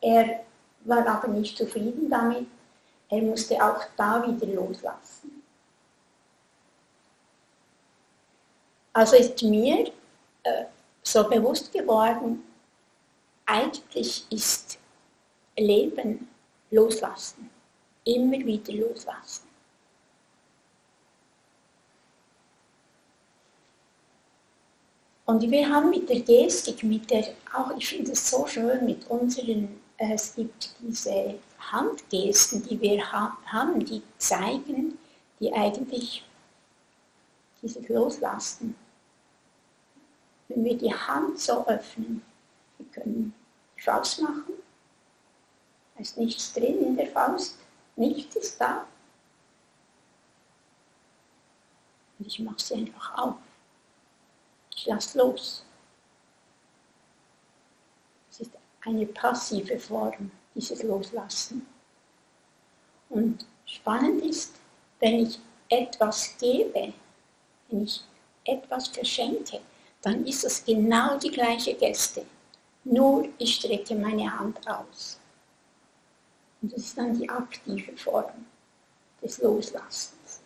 Er 0.00 0.40
war 0.84 1.06
aber 1.06 1.28
nicht 1.28 1.56
zufrieden 1.56 2.08
damit. 2.10 2.46
Er 3.10 3.22
musste 3.22 3.54
auch 3.56 3.80
da 3.96 4.26
wieder 4.26 4.46
loslassen. 4.46 5.42
Also 8.92 9.16
ist 9.16 9.42
mir 9.42 9.86
äh, 10.42 10.64
so 11.02 11.28
bewusst 11.28 11.72
geworden, 11.72 12.42
eigentlich 13.46 14.26
ist 14.30 14.78
Leben 15.56 16.28
loslassen, 16.70 17.48
immer 18.14 18.38
wieder 18.44 18.72
loslassen. 18.72 19.48
Und 25.26 25.42
wir 25.42 25.68
haben 25.68 25.90
mit 25.90 26.08
der 26.08 26.20
Gestik, 26.20 26.82
mit 26.82 27.10
der, 27.10 27.22
auch 27.52 27.76
ich 27.76 27.86
finde 27.86 28.12
es 28.12 28.30
so 28.30 28.46
schön 28.46 28.86
mit 28.86 29.06
unseren, 29.10 29.78
äh, 29.98 30.14
es 30.14 30.34
gibt 30.34 30.74
diese 30.80 31.34
Handgesten, 31.58 32.62
die 32.66 32.80
wir 32.80 33.12
ha 33.12 33.36
haben, 33.44 33.84
die 33.84 34.02
zeigen, 34.16 34.98
die 35.38 35.52
eigentlich 35.52 36.24
die 37.60 37.68
sich 37.68 37.88
loslassen. 37.88 38.74
Wenn 40.48 40.64
wir 40.64 40.78
die 40.78 40.94
Hand 40.94 41.38
so 41.38 41.66
öffnen, 41.66 42.22
wir 42.78 42.86
können 42.86 43.34
die 43.76 43.82
Faust 43.82 44.22
machen, 44.22 44.54
da 45.94 46.00
ist 46.00 46.16
nichts 46.16 46.54
drin 46.54 46.82
in 46.82 46.96
der 46.96 47.08
Faust, 47.08 47.57
nichts 47.98 48.36
ist 48.36 48.60
da. 48.60 48.86
Und 52.18 52.26
ich 52.26 52.38
mache 52.40 52.60
sie 52.60 52.74
einfach 52.74 53.18
auf. 53.18 53.36
Ich 54.74 54.86
lasse 54.86 55.18
los. 55.18 55.64
Es 58.30 58.40
ist 58.40 58.52
eine 58.84 59.06
passive 59.06 59.78
Form, 59.78 60.30
dieses 60.54 60.82
Loslassen. 60.82 61.66
Und 63.10 63.46
spannend 63.66 64.24
ist, 64.24 64.54
wenn 65.00 65.26
ich 65.26 65.38
etwas 65.68 66.36
gebe, 66.38 66.92
wenn 67.68 67.84
ich 67.84 68.02
etwas 68.44 68.88
verschenke, 68.88 69.60
dann 70.02 70.24
ist 70.26 70.44
es 70.44 70.64
genau 70.64 71.18
die 71.18 71.30
gleiche 71.30 71.74
Geste. 71.74 72.24
Nur 72.84 73.28
ich 73.38 73.56
strecke 73.56 73.94
meine 73.94 74.38
Hand 74.38 74.66
aus. 74.68 75.18
Und 76.60 76.72
das 76.72 76.80
ist 76.80 76.98
dann 76.98 77.16
die 77.16 77.28
aktive 77.28 77.96
Form 77.96 78.46
des 79.22 79.38
Loslassens. 79.38 80.40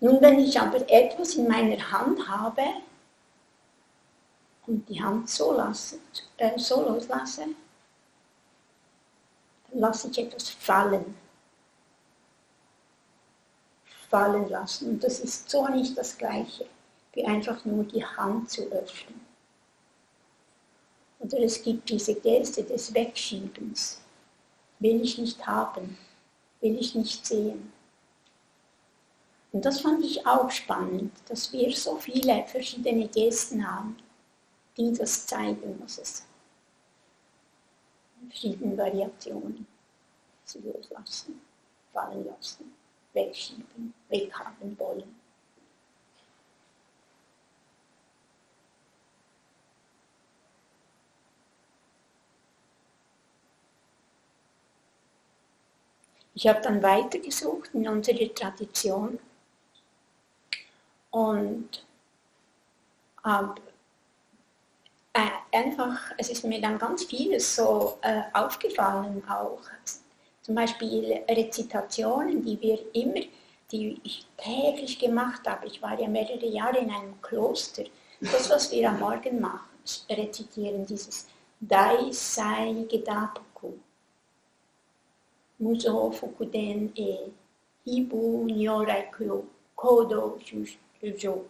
Nun, 0.00 0.20
wenn 0.20 0.38
ich 0.38 0.58
aber 0.58 0.88
etwas 0.90 1.34
in 1.34 1.46
meiner 1.46 1.92
Hand 1.92 2.26
habe 2.26 2.62
und 4.66 4.88
die 4.88 5.02
Hand 5.02 5.28
so, 5.28 5.52
lasse, 5.52 5.98
äh, 6.38 6.58
so 6.58 6.82
loslasse, 6.82 7.44
dann 9.70 9.80
lasse 9.80 10.08
ich 10.08 10.18
etwas 10.18 10.48
fallen. 10.48 11.14
Fallen 14.08 14.48
lassen. 14.48 14.90
Und 14.90 15.04
das 15.04 15.20
ist 15.20 15.50
so 15.50 15.68
nicht 15.68 15.96
das 15.96 16.16
Gleiche, 16.16 16.66
wie 17.12 17.24
einfach 17.26 17.64
nur 17.66 17.84
die 17.84 18.04
Hand 18.04 18.50
zu 18.50 18.62
öffnen. 18.72 19.19
Oder 21.20 21.38
es 21.40 21.62
gibt 21.62 21.88
diese 21.88 22.14
Geste 22.14 22.64
des 22.64 22.92
Wegschiebens. 22.92 24.00
Will 24.78 25.02
ich 25.02 25.18
nicht 25.18 25.46
haben, 25.46 25.98
will 26.60 26.78
ich 26.78 26.94
nicht 26.94 27.24
sehen. 27.26 27.72
Und 29.52 29.64
das 29.64 29.80
fand 29.80 30.04
ich 30.04 30.26
auch 30.26 30.50
spannend, 30.50 31.12
dass 31.28 31.52
wir 31.52 31.74
so 31.76 31.96
viele 31.96 32.44
verschiedene 32.46 33.08
Gesten 33.08 33.66
haben, 33.68 33.96
die 34.76 34.92
das 34.92 35.26
zeigen, 35.26 35.78
was 35.82 35.98
es 35.98 36.24
verschiedene 38.28 38.76
Variationen 38.76 39.66
sie 40.44 40.60
loslassen, 40.60 41.40
fallen 41.92 42.24
lassen, 42.26 42.72
wegschieben, 43.12 43.94
weghaben 44.08 44.78
wollen. 44.78 45.19
Ich 56.40 56.48
habe 56.48 56.62
dann 56.62 56.82
weitergesucht 56.82 57.68
in 57.74 57.86
unserer 57.86 58.34
Tradition 58.34 59.18
und 61.10 61.84
habe 63.22 63.60
äh, 65.12 65.28
einfach, 65.52 66.00
es 66.16 66.30
ist 66.30 66.44
mir 66.44 66.58
dann 66.58 66.78
ganz 66.78 67.04
vieles 67.04 67.54
so 67.56 67.98
äh, 68.00 68.22
aufgefallen 68.32 69.22
auch. 69.28 69.60
Zum 70.40 70.54
Beispiel 70.54 71.22
Rezitationen, 71.28 72.42
die 72.42 72.58
wir 72.58 72.78
immer, 72.94 73.20
die 73.70 74.00
ich 74.02 74.24
täglich 74.38 74.98
gemacht 74.98 75.46
habe. 75.46 75.66
Ich 75.66 75.82
war 75.82 76.00
ja 76.00 76.08
mehrere 76.08 76.46
Jahre 76.46 76.78
in 76.78 76.90
einem 76.90 77.20
Kloster. 77.20 77.84
Das, 78.18 78.48
was 78.48 78.72
wir 78.72 78.88
am 78.88 78.98
Morgen 78.98 79.42
machen, 79.42 79.68
rezitieren 80.08 80.86
dieses 80.86 81.26
Dai 81.60 82.10
Sai 82.12 82.86
Gedapuku. 82.88 83.49
Muso 85.60 86.10
Fukuden 86.10 86.92
e 86.96 87.30
Hibu 87.84 88.46
Nyorai 88.46 89.10
Kodo 89.76 90.38
Shujo. 90.44 91.44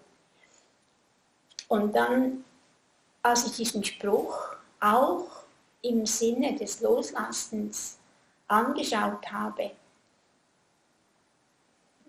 Und 1.68 1.94
dann 1.94 2.44
als 3.22 3.46
ich 3.46 3.52
diesen 3.52 3.84
Spruch 3.84 4.56
auch 4.80 5.26
im 5.82 6.06
Sinne 6.06 6.54
des 6.54 6.80
Loslassens 6.80 7.98
angeschaut 8.48 9.30
habe, 9.30 9.72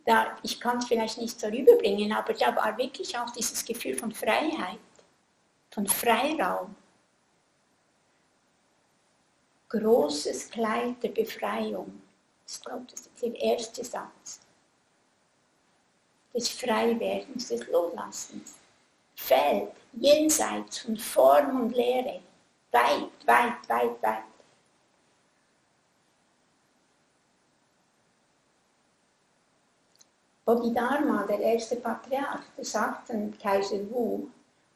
da, 0.06 0.38
ich 0.42 0.60
kann 0.60 0.78
es 0.78 0.86
vielleicht 0.86 1.20
nicht 1.20 1.40
so 1.40 1.48
rüberbringen, 1.48 2.12
aber 2.12 2.34
da 2.34 2.56
war 2.56 2.76
wirklich 2.78 3.16
auch 3.18 3.30
dieses 3.30 3.64
Gefühl 3.64 3.96
von 3.96 4.12
Freiheit, 4.12 4.80
von 5.70 5.86
Freiraum. 5.86 6.76
Großes 9.72 10.50
Kleid 10.50 11.02
der 11.02 11.10
Befreiung. 11.10 12.02
Ich 12.46 12.60
glaube, 12.60 12.86
das 12.92 13.02
ist 13.02 13.22
der 13.22 13.34
erste 13.36 13.86
Satz. 13.86 14.42
Des 16.34 16.50
Freiwerdens, 16.50 17.48
des 17.48 17.66
Loslassens. 17.68 18.56
Feld 19.16 19.72
jenseits 19.94 20.80
von 20.80 20.98
Form 20.98 21.62
und 21.62 21.76
Lehre, 21.76 22.20
weit, 22.72 23.12
weit, 23.26 23.70
weit, 23.70 24.04
weit. 24.04 24.24
Bodhidharma, 30.44 31.24
der 31.28 31.40
erste 31.40 31.78
Patriarch, 31.78 32.44
der 32.58 32.66
sagt 32.66 33.10
dann 33.10 33.38
Kaiser 33.38 33.90
Wu, 33.90 34.28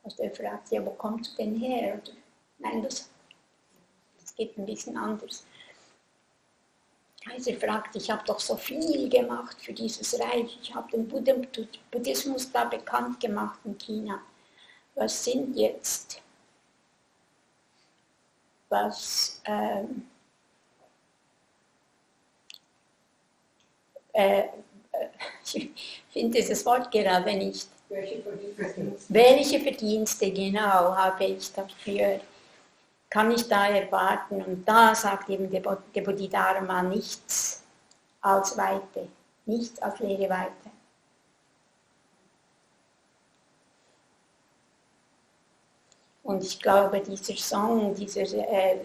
also 0.05 0.23
der 0.23 0.33
fragt, 0.33 0.71
ja, 0.71 0.85
wo 0.85 0.91
kommst 0.91 1.33
du 1.33 1.43
denn 1.43 1.55
her? 1.55 1.99
Oder, 2.01 2.13
nein, 2.59 2.81
das, 2.81 3.09
geht 4.35 4.57
ein 4.57 4.65
bisschen 4.65 4.97
anders. 4.97 5.45
Kaiser 7.23 7.55
fragt, 7.55 7.95
ich 7.95 8.09
habe 8.11 8.23
doch 8.25 8.39
so 8.39 8.55
viel 8.55 9.09
gemacht 9.09 9.57
für 9.59 9.73
dieses 9.73 10.19
Reich, 10.19 10.59
ich 10.61 10.75
habe 10.75 10.91
den 10.91 11.07
Buddhismus 11.07 12.51
da 12.51 12.65
bekannt 12.65 13.19
gemacht 13.19 13.59
in 13.65 13.77
China 13.77 14.21
was 14.95 15.23
sind 15.23 15.55
jetzt, 15.55 16.21
was 18.69 19.41
ähm, 19.45 20.07
äh, 24.13 24.39
äh 24.39 24.47
ich 25.53 26.03
finde 26.11 26.37
dieses 26.37 26.65
Wort 26.65 26.89
gerade 26.91 27.33
nicht. 27.35 27.67
Welche 27.89 28.21
Verdienste? 28.21 29.13
Welche 29.13 29.59
Verdienste 29.59 30.31
genau 30.31 30.95
habe 30.95 31.25
ich 31.25 31.51
dafür? 31.53 32.19
Kann 33.15 33.31
ich 33.31 33.47
da 33.47 33.69
erwarten? 33.69 34.43
Und 34.43 34.65
da 34.65 34.93
sagt 34.93 35.29
eben 35.29 35.49
der 35.49 35.61
Bodhidharma 35.61 36.83
nichts 36.83 37.63
als 38.19 38.57
Weite, 38.57 39.07
nichts 39.45 39.81
als 39.81 39.99
leere 39.99 40.29
Weite. 40.29 40.69
Und 46.23 46.43
ich 46.43 46.59
glaube, 46.59 46.99
dieser 46.99 47.37
Song, 47.37 47.95
dieser 47.95 48.23
äh, 48.33 48.79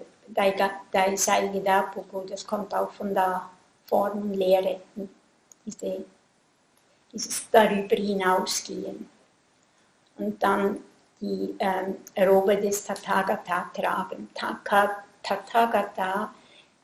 Gidapuku, 1.52 2.20
das 2.20 2.46
kommt 2.46 2.72
auch 2.72 2.92
von 2.92 3.12
der 3.12 3.50
Formenlehre, 3.86 4.80
diese, 5.66 6.04
dieses 7.12 7.50
darüber 7.50 7.96
hinausgehen. 7.96 9.08
Und 10.18 10.40
dann 10.40 10.78
die 11.20 11.54
ähm, 11.58 11.96
Robe 12.16 12.56
des 12.56 12.84
Tathagata 12.84 13.70
tragen. 13.74 14.28
Tathagata 15.22 16.32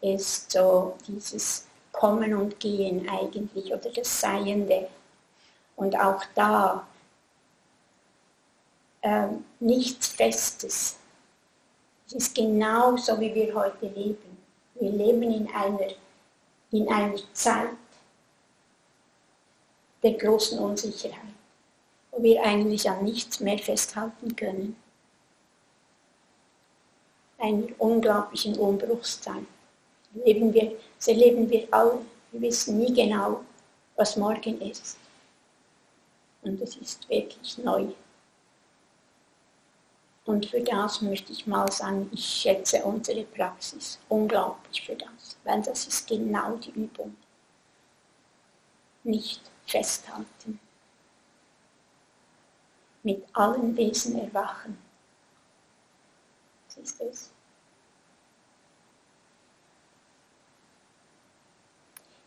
ist 0.00 0.50
so 0.50 0.96
dieses 1.06 1.66
Kommen 1.92 2.34
und 2.34 2.60
Gehen 2.60 3.08
eigentlich 3.08 3.72
oder 3.72 3.90
das 3.90 4.20
Seiende. 4.20 4.88
Und 5.76 5.98
auch 5.98 6.22
da 6.34 6.86
äh, 9.02 9.28
nichts 9.60 10.08
Festes. 10.08 10.98
Es 12.06 12.12
ist 12.12 12.34
genau 12.34 12.96
so, 12.96 13.18
wie 13.18 13.34
wir 13.34 13.54
heute 13.54 13.86
leben. 13.86 14.36
Wir 14.74 14.90
leben 14.90 15.22
in 15.22 15.48
einer, 15.52 15.88
in 16.70 16.88
einer 16.88 17.16
Zeit 17.32 17.70
der 20.02 20.12
großen 20.12 20.58
Unsicherheit, 20.58 21.35
wo 22.16 22.22
wir 22.22 22.42
eigentlich 22.42 22.88
an 22.88 23.04
nichts 23.04 23.40
mehr 23.40 23.58
festhalten 23.58 24.34
können. 24.36 24.76
Einer 27.38 27.66
unglaublichen 27.78 28.56
Umbruchszeit. 28.58 29.44
Leben 30.14 30.52
wir, 30.54 30.72
so 30.98 31.12
leben 31.12 31.50
wir 31.50 31.68
alle. 31.70 31.98
Wir 32.32 32.40
wissen 32.40 32.78
nie 32.78 32.92
genau, 32.92 33.44
was 33.96 34.16
morgen 34.16 34.60
ist. 34.62 34.96
Und 36.42 36.60
es 36.62 36.76
ist 36.76 37.08
wirklich 37.08 37.58
neu. 37.58 37.88
Und 40.24 40.46
für 40.46 40.60
das 40.60 41.02
möchte 41.02 41.32
ich 41.32 41.46
mal 41.46 41.70
sagen, 41.70 42.10
ich 42.12 42.24
schätze 42.24 42.82
unsere 42.82 43.24
Praxis 43.24 43.98
unglaublich 44.08 44.84
für 44.84 44.96
das, 44.96 45.36
weil 45.44 45.62
das 45.62 45.86
ist 45.86 46.08
genau 46.08 46.56
die 46.56 46.70
Übung. 46.70 47.14
Nicht 49.04 49.42
festhalten. 49.66 50.58
Mit 53.06 53.24
allen 53.34 53.76
Wesen 53.76 54.18
erwachen. 54.18 54.76
Was 56.66 56.76
ist 56.78 57.00
es? 57.00 57.30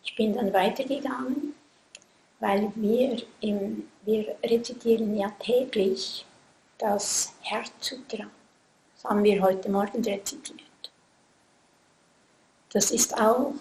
Ich 0.01 0.15
bin 0.15 0.33
dann 0.33 0.53
weitergegangen, 0.53 1.53
weil 2.39 2.71
wir, 2.75 3.21
im, 3.41 3.89
wir 4.03 4.37
rezitieren 4.41 5.17
ja 5.17 5.29
täglich 5.31 6.25
das 6.77 7.33
Herzsutra. 7.41 8.27
Das 8.95 9.03
haben 9.03 9.25
wir 9.25 9.41
heute 9.41 9.69
Morgen 9.69 10.01
rezitiert. 10.01 10.61
Das 12.71 12.91
ist 12.91 13.19
auch 13.19 13.53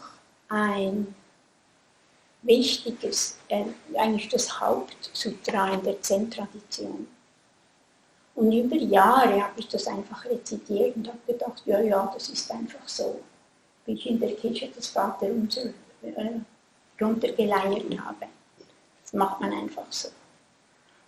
ein 0.49 1.17
wichtiges, 2.49 3.39
äh, 3.49 3.65
eigentlich 3.97 4.29
das 4.29 4.61
Hauptsutra 4.61 5.75
in 5.75 5.83
der 5.85 6.03
Zen-Tradition. 6.03 7.07
Und 8.35 8.53
über 8.53 8.77
Jahre 8.77 9.43
habe 9.43 9.61
ich 9.61 9.69
das 9.69 9.87
einfach 9.87 10.25
rezitiert 10.25 10.97
und 10.97 11.09
habe 11.09 11.19
gedacht, 11.27 11.63
ja, 11.67 11.81
ja, 11.81 12.11
das 12.13 12.29
ist 12.29 12.51
einfach 12.51 12.87
so, 12.87 13.21
wie 13.85 13.93
ich 13.93 14.07
in 14.07 14.19
der 14.19 14.35
Kirche 14.35 14.71
das 14.75 14.89
Vater 14.89 15.27
unser 15.27 15.67
äh, 16.03 16.41
runtergeleiert 17.01 17.99
habe. 17.99 18.27
Das 19.03 19.13
macht 19.13 19.41
man 19.41 19.53
einfach 19.53 19.87
so. 19.91 20.09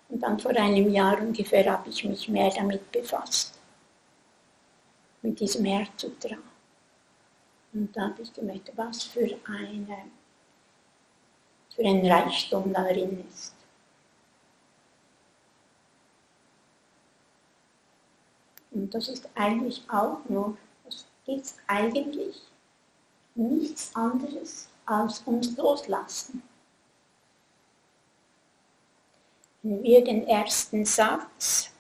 Und 0.09 0.21
dann 0.21 0.39
vor 0.39 0.51
einem 0.53 0.91
Jahr 0.91 1.21
ungefähr 1.21 1.71
habe 1.73 1.89
ich 1.89 2.05
mich 2.05 2.29
mehr 2.29 2.51
damit 2.51 2.91
befasst, 2.91 3.55
mit 5.23 5.39
diesem 5.39 5.65
Herzsutra. 5.65 6.37
Und 7.73 7.97
da 7.97 8.03
habe 8.09 8.23
ich 8.23 8.33
gemerkt, 8.33 8.73
was 8.75 9.05
für, 9.05 9.39
eine, 9.47 9.99
für 11.75 11.83
ein 11.83 12.05
Reichtum 12.07 12.73
darin 12.73 13.25
ist. 13.29 13.55
Und 18.71 18.95
das 18.95 19.09
ist 19.09 19.29
eigentlich 19.35 19.83
auch 19.89 20.19
nur, 20.29 20.57
das 20.85 21.05
ist 21.27 21.57
eigentlich 21.67 22.41
nichts 23.35 23.95
anderes 23.95 24.69
als 24.87 25.21
uns 25.21 25.57
loslassen. 25.57 26.43
Wenn 29.63 29.83
wir 29.83 30.03
den 30.03 30.27
ersten 30.27 30.85
Satz 30.85 31.71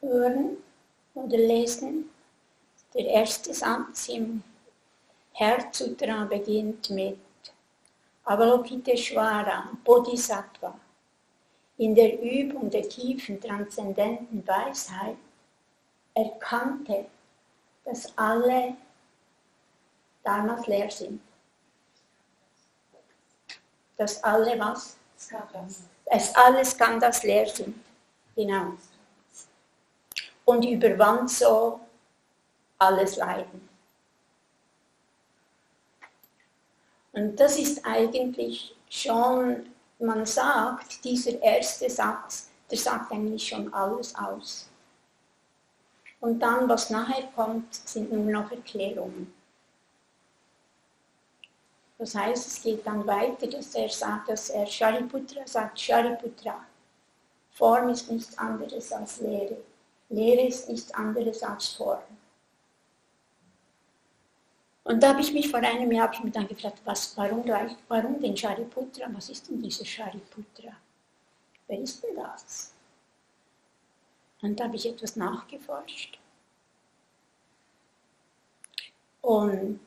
hören 0.00 0.56
oder 1.14 1.36
lesen, 1.36 2.10
der 2.94 3.06
erste 3.06 3.52
Satz 3.52 4.08
im 4.08 4.42
Herzsutra 5.32 6.24
beginnt 6.24 6.90
mit 6.90 7.18
Avalokiteshvara, 8.24 9.70
Bodhisattva. 9.84 10.78
In 11.78 11.94
der 11.94 12.20
Übung 12.20 12.70
der 12.70 12.88
tiefen 12.88 13.40
transzendenten 13.40 14.46
Weisheit 14.46 15.16
erkannte, 16.14 17.06
dass 17.84 18.16
alle 18.16 18.76
Dharmas 20.22 20.66
leer 20.66 20.90
sind. 20.90 21.20
dass 24.00 24.24
alle 24.24 24.58
was? 24.58 24.96
Es 26.06 26.34
alle 26.34 26.64
Skandals 26.64 27.22
leer 27.22 27.46
sind. 27.46 27.76
Genau. 28.34 28.72
Und 30.46 30.64
überwand 30.64 31.30
so 31.30 31.80
alles 32.78 33.16
Leiden. 33.16 33.68
Und 37.12 37.38
das 37.38 37.58
ist 37.58 37.84
eigentlich 37.84 38.74
schon, 38.88 39.66
man 39.98 40.24
sagt, 40.26 41.04
dieser 41.04 41.40
erste 41.42 41.90
Satz, 41.90 42.48
der 42.70 42.78
sagt 42.78 43.12
eigentlich 43.12 43.48
schon 43.48 43.72
alles 43.72 44.14
aus. 44.14 44.68
Und 46.20 46.38
dann, 46.40 46.68
was 46.68 46.90
nachher 46.90 47.28
kommt, 47.34 47.74
sind 47.74 48.12
nur 48.12 48.30
noch 48.30 48.50
Erklärungen. 48.52 49.32
Das 51.98 52.14
heißt, 52.14 52.46
es 52.46 52.62
geht 52.62 52.86
dann 52.86 53.06
weiter, 53.06 53.46
dass 53.46 53.74
er 53.74 53.88
sagt, 53.88 54.28
dass 54.28 54.50
er 54.50 54.66
Shariputra 54.66 55.46
sagt, 55.46 55.78
Shariputra, 55.80 56.64
Form 57.52 57.90
ist 57.90 58.10
nichts 58.10 58.38
anderes 58.38 58.90
als 58.92 59.20
Lehre. 59.20 59.58
Lehre 60.08 60.46
ist 60.46 60.68
nichts 60.68 60.92
anderes 60.94 61.42
als 61.42 61.68
Form. 61.68 62.00
Und 64.90 65.00
da 65.00 65.10
habe 65.10 65.20
ich 65.20 65.32
mich 65.32 65.48
vor 65.48 65.60
einem 65.60 65.92
Jahr 65.92 66.12
ich 66.12 66.24
mich 66.24 66.32
dann 66.32 66.48
gefragt, 66.48 66.80
was, 66.84 67.16
warum, 67.16 67.44
warum 67.86 68.20
denn 68.20 68.36
Shariputra? 68.36 69.06
Was 69.12 69.28
ist 69.30 69.48
denn 69.48 69.62
dieser 69.62 69.84
Shariputra? 69.84 70.72
Wer 71.68 71.78
ist 71.78 72.02
denn 72.02 72.16
das? 72.16 72.72
Und 74.42 74.58
da 74.58 74.64
habe 74.64 74.74
ich 74.74 74.86
etwas 74.86 75.14
nachgeforscht. 75.14 76.18
Und 79.20 79.78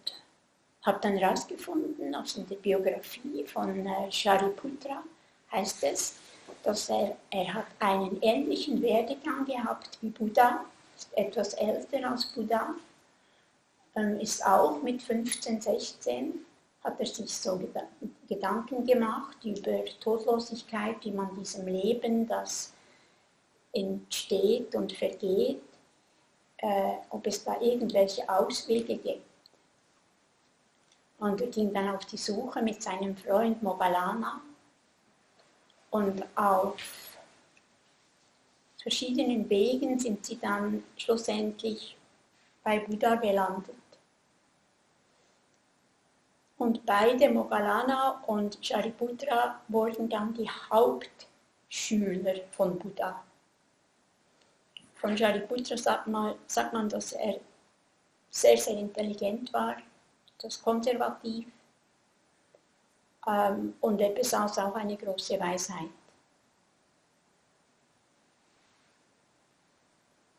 habe 0.84 1.00
dann 1.02 1.18
herausgefunden, 1.18 2.16
aus 2.16 2.36
der 2.36 2.56
Biografie 2.56 3.44
von 3.44 3.86
äh, 3.86 4.10
Shariputra 4.10 5.04
heißt 5.52 5.84
es, 5.84 6.16
dass 6.64 6.88
er, 6.88 7.18
er 7.30 7.54
hat 7.54 7.68
einen 7.80 8.22
ähnlichen 8.22 8.82
Werdegang 8.82 9.46
gehabt 9.46 9.98
wie 10.00 10.12
Buddha, 10.12 10.64
etwas 11.18 11.56
älter 11.56 12.10
als 12.10 12.26
Buddha, 12.28 12.74
ist 14.20 14.46
auch 14.46 14.82
mit 14.82 15.02
15, 15.02 15.62
16, 15.62 16.46
hat 16.84 17.00
er 17.00 17.06
sich 17.06 17.36
so 17.36 17.60
Gedanken 18.28 18.86
gemacht 18.86 19.38
über 19.44 19.86
Todlosigkeit, 20.00 20.98
wie 21.04 21.12
man 21.12 21.36
diesem 21.36 21.68
Leben, 21.68 22.28
das 22.28 22.74
entsteht 23.72 24.76
und 24.76 24.92
vergeht, 24.92 25.62
äh, 26.58 26.94
ob 27.10 27.26
es 27.28 27.44
da 27.44 27.60
irgendwelche 27.60 28.28
Auswege 28.30 28.98
gibt. 28.98 29.26
Und 31.20 31.42
er 31.42 31.48
ging 31.48 31.74
dann 31.74 31.96
auf 31.96 32.06
die 32.06 32.18
Suche 32.18 32.62
mit 32.62 32.82
seinem 32.84 33.16
Freund 33.16 33.62
Mogalana 33.64 34.42
und 35.90 36.24
auf 36.36 36.76
verschiedenen 38.82 39.50
Wegen 39.50 39.98
sind 39.98 40.26
sie 40.26 40.38
dann 40.38 40.84
schlussendlich 40.98 41.96
bei 42.64 42.80
Buddha 42.80 43.16
gelandet. 43.16 43.76
Und 46.58 46.86
beide, 46.86 47.30
Mogalana 47.30 48.24
und 48.28 48.58
Shariputra, 48.62 49.60
wurden 49.68 50.08
dann 50.08 50.34
die 50.34 50.50
Hauptschüler 50.50 52.36
von 52.52 52.78
Buddha. 52.78 53.24
Von 54.96 55.18
Shariputra 55.18 55.76
sagt 55.76 56.08
man, 56.08 56.36
sagt 56.48 56.74
man, 56.74 56.88
dass 56.88 57.14
er 57.14 57.40
sehr, 58.30 58.58
sehr 58.58 58.78
intelligent 58.78 59.52
war, 59.54 59.76
das 60.42 60.62
konservativ 60.62 61.48
ähm, 63.28 63.76
und 63.82 64.00
er 64.02 64.10
besaß 64.10 64.60
auch 64.60 64.76
eine 64.76 64.98
große 64.98 65.40
Weisheit. 65.40 65.90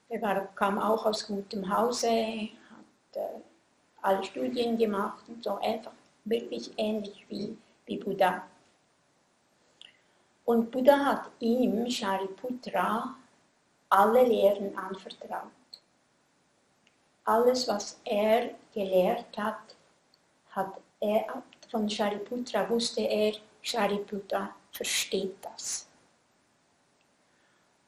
Er 0.08 0.22
war, 0.22 0.46
kam 0.54 0.78
auch 0.78 1.04
aus 1.06 1.26
gutem 1.26 1.68
Hause, 1.76 2.08
hat 2.08 3.16
äh, 3.16 3.40
alle 4.02 4.22
Studien 4.22 4.76
gemacht 4.76 5.24
und 5.28 5.42
so 5.42 5.56
einfach 5.56 5.92
wirklich 6.24 6.72
ähnlich 6.76 7.24
wie, 7.28 7.56
wie 7.86 7.98
Buddha. 7.98 8.46
Und 10.44 10.70
Buddha 10.70 11.04
hat 11.04 11.30
ihm, 11.40 11.88
Shariputra, 11.90 13.16
alle 13.88 14.24
Lehren 14.24 14.76
anvertraut. 14.76 15.50
Alles, 17.24 17.66
was 17.68 17.98
er 18.04 18.50
gelehrt 18.72 19.36
hat, 19.38 19.76
hat 20.50 20.80
er 21.00 21.42
von 21.70 21.88
Shariputra 21.88 22.68
wusste 22.68 23.00
er, 23.00 23.34
Shariputra 23.62 24.54
versteht 24.70 25.36
das. 25.42 25.88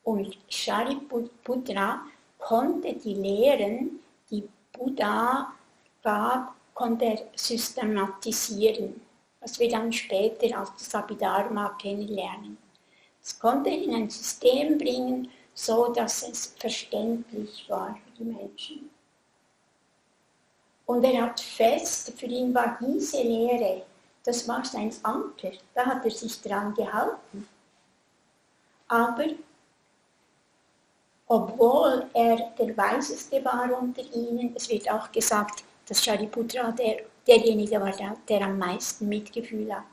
Und 0.03 0.37
Shariputra 0.49 2.01
konnte 2.39 2.95
die 2.95 3.15
Lehren, 3.15 4.01
die 4.29 4.49
Buddha 4.73 5.53
gab, 6.03 6.56
konnte 6.77 7.07
er 7.07 7.19
systematisieren, 7.35 9.01
was 9.41 9.59
wir 9.59 9.71
dann 9.71 9.91
später 9.91 10.59
als 10.59 10.71
das 10.79 10.95
Abhidharma 10.95 11.71
kennenlernen. 11.81 12.59
Es 13.23 13.39
konnte 13.39 13.71
er 13.71 13.83
in 13.83 13.95
ein 13.95 14.11
System 14.11 14.77
bringen, 14.77 15.31
so 15.55 15.91
dass 15.93 16.29
es 16.29 16.55
verständlich 16.59 17.65
war 17.69 17.95
für 18.05 18.11
die 18.19 18.25
Menschen. 18.25 18.91
Und 20.85 21.03
er 21.03 21.23
hat 21.23 21.41
fest, 21.41 22.13
für 22.15 22.27
ihn 22.27 22.55
war 22.55 22.79
diese 22.79 23.23
Lehre, 23.23 23.87
das 24.23 24.47
war 24.47 24.63
sein 24.63 24.93
Anker, 25.03 25.53
da 25.75 25.87
hat 25.87 26.05
er 26.05 26.11
sich 26.11 26.43
dran 26.43 26.75
gehalten. 26.75 27.49
Aber 28.87 29.29
obwohl 31.27 32.07
er 32.13 32.51
der 32.59 32.77
Weiseste 32.77 33.43
war 33.45 33.81
unter 33.81 34.03
ihnen, 34.15 34.55
es 34.55 34.69
wird 34.69 34.89
auch 34.91 35.11
gesagt, 35.11 35.65
dass 35.87 36.05
Shariputra 36.05 36.73
der, 36.73 37.05
derjenige 37.27 37.81
war, 37.81 37.93
der, 37.93 38.17
der 38.29 38.43
am 38.43 38.59
meisten 38.59 39.09
Mitgefühl 39.09 39.73
hatte. 39.75 39.87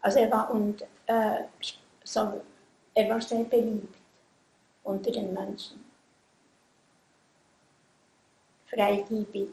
Also 0.00 0.18
er 0.18 0.30
war, 0.30 0.50
und, 0.50 0.82
äh, 1.06 1.44
so, 2.04 2.40
er 2.94 3.08
war 3.08 3.20
sehr 3.20 3.44
beliebt 3.44 3.96
unter 4.84 5.10
den 5.10 5.32
Mönchen. 5.32 5.84
Freigebig, 8.66 9.50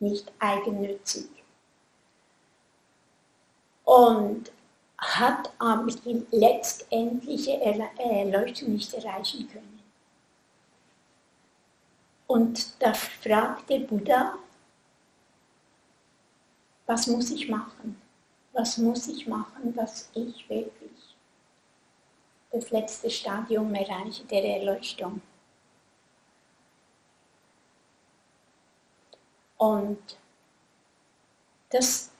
nicht 0.00 0.30
eigennützig. 0.38 1.28
Und 3.84 4.50
hat 4.98 5.52
aber 5.58 5.86
die 5.86 6.26
letztendliche 6.30 7.60
Erleuchtung 7.60 8.72
nicht 8.72 8.94
erreichen 8.94 9.48
können. 9.48 9.73
Und 12.26 12.82
da 12.82 12.94
fragte 12.94 13.80
Buddha, 13.80 14.34
was 16.86 17.06
muss 17.06 17.30
ich 17.30 17.48
machen? 17.48 18.00
Was 18.52 18.78
muss 18.78 19.08
ich 19.08 19.26
machen, 19.26 19.74
dass 19.74 20.10
ich 20.14 20.48
wirklich 20.48 21.16
das 22.52 22.70
letzte 22.70 23.10
Stadium 23.10 23.74
erreiche 23.74 24.24
der 24.24 24.44
Erleuchtung? 24.44 25.20
Und 29.56 30.18
das 31.70 32.10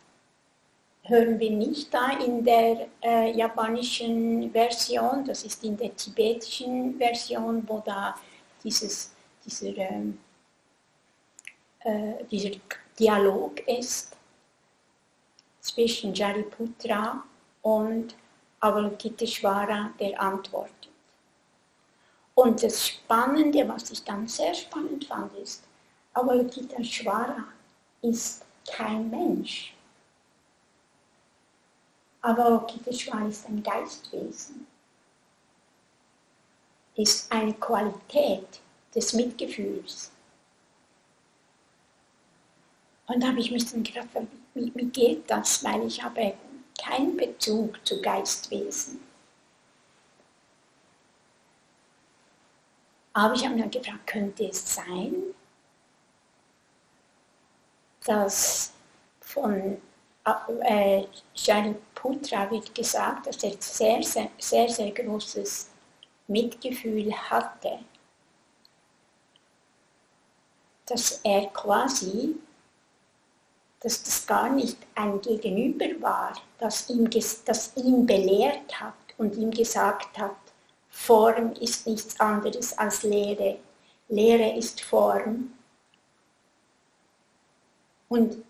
hören 1.03 1.39
wir 1.39 1.51
nicht 1.51 1.93
da 1.93 2.19
in 2.19 2.45
der 2.45 2.89
äh, 3.03 3.37
japanischen 3.37 4.51
Version, 4.51 5.25
das 5.25 5.45
ist 5.45 5.63
in 5.63 5.77
der 5.77 5.95
tibetischen 5.95 6.97
Version, 6.97 7.63
wo 7.69 7.81
da 7.81 8.15
dieses 8.63 9.14
dieser, 9.45 9.77
ähm, 9.77 10.19
äh, 11.81 12.25
dieser 12.31 12.51
Dialog 12.99 13.61
ist 13.69 14.17
zwischen 15.61 16.15
Jariputra 16.15 17.23
und 17.63 18.15
Avalokiteshvara, 18.61 19.91
der 19.99 20.21
antwortet. 20.21 20.89
Und 22.35 22.63
das 22.63 22.89
Spannende, 22.89 23.67
was 23.69 23.91
ich 23.91 24.03
dann 24.03 24.27
sehr 24.27 24.55
spannend 24.55 25.05
fand, 25.05 25.35
ist, 25.37 25.63
Avalokiteshvara 26.15 27.45
ist 28.03 28.45
kein 28.71 29.11
Mensch. 29.11 29.75
Avalokiteshvara 32.23 33.29
ist 33.29 33.47
ein 33.47 33.63
Geistwesen, 33.63 34.67
ist 36.97 37.31
eine 37.31 37.53
Qualität, 37.55 38.61
des 38.95 39.13
Mitgefühls. 39.13 40.11
Und 43.07 43.23
da 43.23 43.29
habe 43.29 43.41
ich 43.41 43.51
mich 43.51 43.71
dann 43.71 43.83
gedacht, 43.83 44.09
wie, 44.55 44.73
wie 44.75 44.87
geht 44.87 45.31
das? 45.31 45.63
Weil 45.65 45.87
ich 45.87 46.03
habe 46.03 46.35
keinen 46.83 47.17
Bezug 47.17 47.85
zu 47.87 48.01
Geistwesen. 48.01 49.01
Aber 53.13 53.35
ich 53.35 53.45
habe 53.45 53.55
mir 53.55 53.69
gefragt, 53.69 54.07
könnte 54.07 54.47
es 54.47 54.75
sein, 54.75 55.15
dass 58.05 58.73
von 59.21 59.81
äh, 60.63 61.05
Shariputra 61.35 62.51
wird 62.51 62.75
gesagt, 62.75 63.27
dass 63.27 63.43
er 63.45 63.53
sehr, 63.61 64.03
sehr, 64.03 64.31
sehr, 64.39 64.69
sehr 64.69 64.91
großes 64.91 65.71
Mitgefühl 66.27 67.13
hatte, 67.13 67.79
dass 70.87 71.21
er 71.23 71.47
quasi, 71.47 72.37
dass 73.81 74.03
das 74.03 74.27
gar 74.27 74.51
nicht 74.51 74.79
ein 74.95 75.21
Gegenüber 75.21 75.87
war, 76.01 76.33
das 76.59 76.89
ihm, 76.91 77.09
das 77.11 77.73
ihn 77.77 78.07
belehrt 78.07 78.81
hat 78.81 78.95
und 79.19 79.37
ihm 79.37 79.51
gesagt 79.51 80.19
hat, 80.19 80.37
Form 80.89 81.53
ist 81.55 81.87
nichts 81.87 82.19
anderes 82.21 82.77
als 82.79 83.03
Lehre, 83.03 83.59
Lehre 84.09 84.57
ist 84.57 84.81
Form. 84.81 85.53
Und 88.09 88.45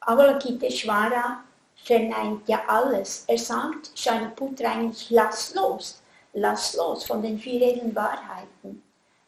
Avalokiteshvara 0.00 1.42
verneint 1.76 2.46
ja 2.48 2.62
alles. 2.66 3.24
Er 3.26 3.38
sagt 3.38 3.90
Shariputra 3.94 4.72
eigentlich, 4.72 5.10
lass 5.10 5.54
los, 5.54 6.02
lass 6.34 6.74
los 6.76 7.04
von 7.04 7.22
den 7.22 7.38
vier 7.38 7.60
Regeln 7.60 7.94
Wahrheiten. 7.94 8.82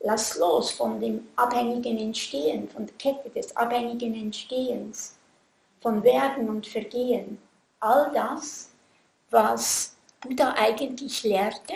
Lass 0.07 0.37
los 0.37 0.71
von 0.71 1.01
dem 1.01 1.27
abhängigen 1.35 1.97
Entstehen, 1.99 2.69
von 2.69 2.87
der 2.87 2.95
Kette 2.97 3.31
des 3.31 3.57
abhängigen 3.57 4.15
Entstehens, 4.15 5.17
von 5.81 6.03
Werden 6.03 6.49
und 6.51 6.67
Vergehen. 6.67 7.39
All 7.81 8.13
das, 8.13 8.71
was 9.31 9.97
Buddha 10.21 10.55
eigentlich 10.59 11.23
lehrte, 11.23 11.75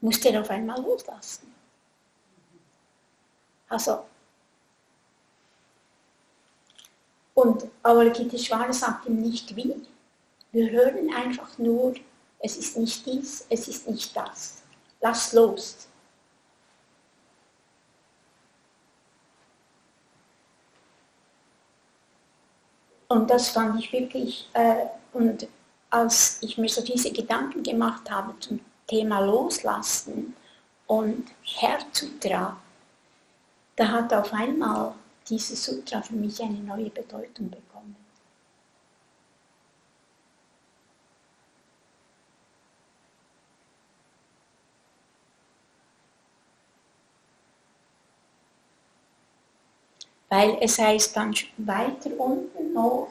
musste 0.00 0.30
er 0.30 0.40
auf 0.40 0.48
einmal 0.48 0.80
loslassen. 0.80 1.54
Also 3.68 4.04
Und 7.34 7.68
Avalokiteshvara 7.82 8.72
sagt 8.72 9.06
ihm 9.06 9.20
nicht 9.22 9.54
wie. 9.56 9.74
Wir 10.52 10.70
hören 10.70 11.12
einfach 11.14 11.56
nur, 11.58 11.94
es 12.38 12.56
ist 12.56 12.76
nicht 12.76 13.06
dies, 13.06 13.46
es 13.48 13.68
ist 13.68 13.88
nicht 13.88 14.14
das. 14.16 14.62
Lass 15.00 15.32
los. 15.32 15.89
Und 23.10 23.28
das 23.28 23.48
fand 23.48 23.76
ich 23.80 23.92
wirklich, 23.92 24.48
äh, 24.52 24.86
und 25.12 25.48
als 25.90 26.38
ich 26.42 26.56
mir 26.58 26.68
so 26.68 26.80
diese 26.80 27.10
Gedanken 27.10 27.64
gemacht 27.64 28.08
habe 28.08 28.38
zum 28.38 28.60
Thema 28.86 29.18
Loslassen 29.18 30.36
und 30.86 31.26
Herzutra, 31.42 32.56
da 33.74 33.88
hat 33.88 34.14
auf 34.14 34.32
einmal 34.32 34.94
dieses 35.28 35.64
Sutra 35.64 36.00
für 36.00 36.14
mich 36.14 36.40
eine 36.40 36.60
neue 36.60 36.88
Bedeutung 36.88 37.50
bekommen. 37.50 37.96
Weil 50.30 50.56
es 50.60 50.78
heißt 50.78 51.14
dann 51.16 51.34
weiter 51.58 52.10
unten 52.18 52.72
noch, 52.72 53.10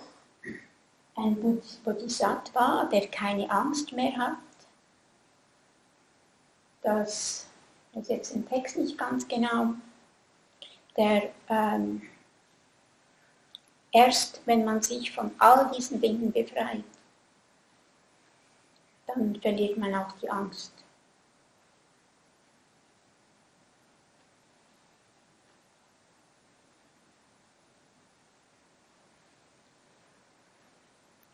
ein 1.15 1.62
Bodhisattva, 1.84 2.86
der 2.86 3.08
keine 3.08 3.51
Angst 3.51 3.91
mehr 3.91 4.15
hat. 4.17 4.38
Das 6.82 7.45
ist 7.93 8.10
jetzt 8.10 8.34
im 8.34 8.47
Text 8.47 8.77
nicht 8.77 8.97
ganz 8.97 9.27
genau 9.27 9.73
der 10.99 11.32
ähm, 11.47 12.01
erst 13.91 14.41
wenn 14.45 14.65
man 14.65 14.82
sich 14.82 15.12
von 15.12 15.32
all 15.39 15.71
diesen 15.71 16.01
Dingen 16.01 16.32
befreit, 16.32 16.84
dann 19.08 19.36
verliert 19.41 19.77
man 19.77 19.95
auch 19.95 20.12
die 20.21 20.29
Angst. 20.29 20.73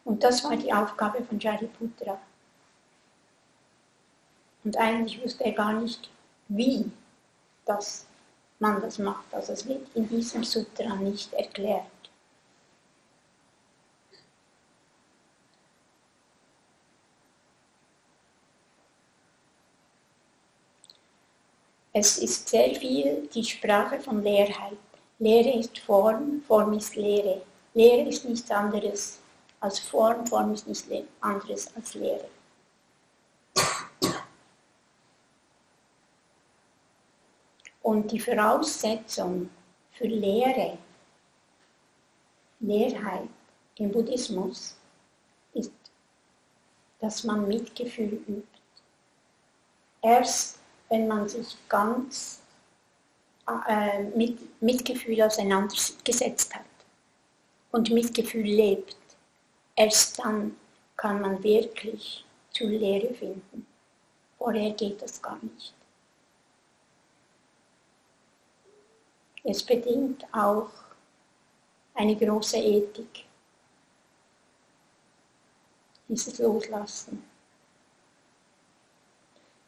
Und 0.06 0.24
das 0.24 0.44
war 0.44 0.56
die 0.56 0.72
Aufgabe 0.72 1.24
von 1.24 1.42
Shariputra. 1.42 2.18
Und 4.64 4.78
eigentlich 4.78 5.22
wusste 5.22 5.44
er 5.44 5.52
gar 5.52 5.74
nicht, 5.74 6.10
wie 6.48 6.92
das 7.66 8.06
man 8.60 8.80
das 8.82 9.00
macht. 9.00 9.34
Also 9.34 9.54
es 9.54 9.68
wird 9.68 9.88
in 9.96 10.08
diesem 10.08 10.44
Sutra 10.44 10.96
nicht 10.96 11.34
erklärt. 11.34 11.86
Es 21.94 22.18
ist 22.20 22.50
sehr 22.50 22.76
viel 22.76 23.28
die 23.34 23.44
Sprache 23.44 24.00
von 24.00 24.22
Leerheit. 24.22 24.78
Lehre 25.18 25.60
ist 25.60 25.80
Form, 25.80 26.42
Form 26.46 26.74
ist 26.74 26.96
Lehre. 26.96 27.42
Lehre 27.74 28.10
ist 28.10 28.26
nichts 28.26 28.52
anderes 28.52 29.20
als 29.66 29.80
Form, 29.80 30.28
Form 30.28 30.54
ist 30.54 30.68
nichts 30.68 31.10
anderes 31.22 31.76
als 31.76 31.96
Lehre. 31.96 32.30
Und 37.82 38.12
die 38.12 38.20
Voraussetzung 38.20 39.50
für 39.94 40.06
Lehre, 40.06 40.78
Lehrheit 42.60 43.30
im 43.78 43.92
Buddhismus 43.92 44.76
ist, 45.54 45.72
dass 47.00 47.24
man 47.24 47.48
Mitgefühl 47.48 48.22
übt. 48.28 48.48
Erst 50.02 50.60
wenn 50.90 51.08
man 51.08 51.28
sich 51.28 51.58
ganz 51.68 52.42
äh, 53.68 54.04
mit 54.16 54.62
Mitgefühl 54.62 55.24
auseinandergesetzt 55.24 56.54
hat 56.54 56.66
und 57.72 57.90
Mitgefühl 57.92 58.46
lebt, 58.46 58.96
erst 59.76 60.20
dann 60.20 60.56
kann 60.96 61.22
man 61.22 61.44
wirklich 61.44 62.26
zur 62.52 62.68
Lehre 62.68 63.14
finden. 63.14 63.68
Vorher 64.38 64.72
geht 64.72 65.02
das 65.02 65.22
gar 65.22 65.38
nicht. 65.42 65.74
Es 69.44 69.64
bedingt 69.64 70.26
auch 70.34 70.70
eine 71.94 72.16
große 72.16 72.58
Ethik, 72.58 73.26
dieses 76.08 76.40
Loslassen. 76.40 77.24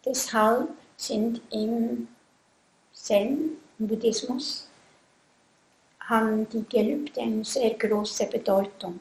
Deshalb 0.04 0.70
sind 0.96 1.42
im 1.52 2.08
Zen, 2.92 3.58
im 3.78 3.88
Buddhismus, 3.88 4.68
haben 6.00 6.50
die 6.50 6.64
Gelübde 6.68 7.22
eine 7.22 7.44
sehr 7.44 7.76
große 7.76 8.26
Bedeutung. 8.28 9.00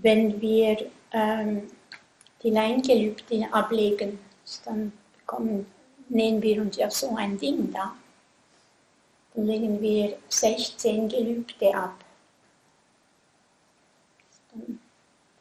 Wenn 0.00 0.40
wir 0.40 0.90
ähm, 1.12 1.70
die 2.42 2.50
Leingelübde 2.50 3.46
ablegen, 3.52 4.18
dann 4.64 4.92
bekommen 5.18 5.66
nehmen 6.08 6.42
wir 6.42 6.62
uns 6.62 6.76
ja 6.76 6.90
so 6.90 7.14
ein 7.16 7.38
Ding 7.38 7.72
da. 7.72 7.94
Dann 9.34 9.46
legen 9.46 9.80
wir 9.80 10.18
16 10.28 11.08
Gelübde 11.08 11.74
ab. 11.74 11.94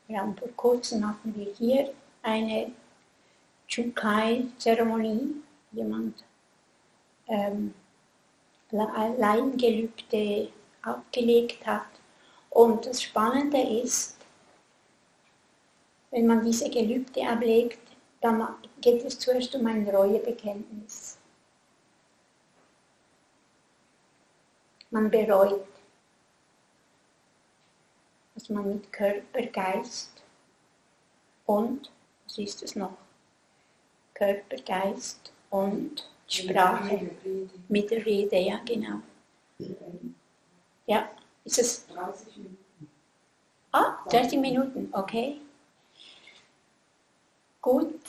Wir 0.08 0.20
haben 0.20 0.36
vor 0.38 0.50
kurzem 0.56 1.08
hatten 1.08 1.36
wir 1.36 1.54
hier 1.58 1.93
eine 2.22 2.72
Chukai-Zeremonie. 3.67 5.36
Jemand 5.72 6.24
ähm, 7.28 7.74
Laiengelübde 8.72 10.50
abgelegt 10.82 11.65
hat. 11.65 11.88
Und 12.50 12.86
das 12.86 13.02
Spannende 13.02 13.60
ist, 13.60 14.16
wenn 16.12 16.28
man 16.28 16.43
diese 16.43 16.70
Gelübde 16.70 17.28
ablegt, 17.28 17.80
dann 18.22 18.48
geht 18.82 19.04
es 19.04 19.20
zuerst 19.20 19.54
um 19.56 19.65
ein 19.67 19.88
Reuebekenntnis. 19.88 21.17
Man 24.89 25.12
bereut, 25.12 25.67
was 28.34 28.50
man 28.50 28.74
mit 28.74 28.91
Körper, 28.91 29.43
Geist 29.48 30.12
und, 31.46 31.91
was 32.26 32.38
ist 32.38 32.63
es 32.63 32.76
noch? 32.76 32.98
Körper, 34.13 34.58
Geist 34.65 35.32
und 35.50 36.10
Sprache. 36.28 37.12
Mit 37.67 37.91
der 37.91 38.06
Rede, 38.06 38.38
ja, 38.38 38.60
genau. 38.65 39.02
Ja, 40.86 41.10
ist 41.43 41.60
es? 41.60 41.88
30 41.88 42.38
Minuten. 42.38 42.58
Ah, 43.72 43.98
30 44.10 44.39
Minuten, 44.39 44.89
okay. 44.93 45.41
Gut. 47.67 47.99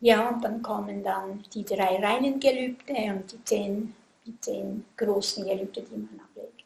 Ja, 0.00 0.28
und 0.28 0.44
dann 0.44 0.62
kommen 0.62 1.02
dann 1.02 1.42
die 1.54 1.64
drei 1.64 1.96
reinen 1.96 2.38
Gelübde 2.38 2.92
und 3.14 3.32
die 3.32 3.42
zehn, 3.42 3.96
die 4.26 4.38
zehn 4.38 4.84
großen 4.98 5.46
Gelübde, 5.46 5.80
die 5.80 5.96
man 5.96 6.20
ablegt. 6.20 6.62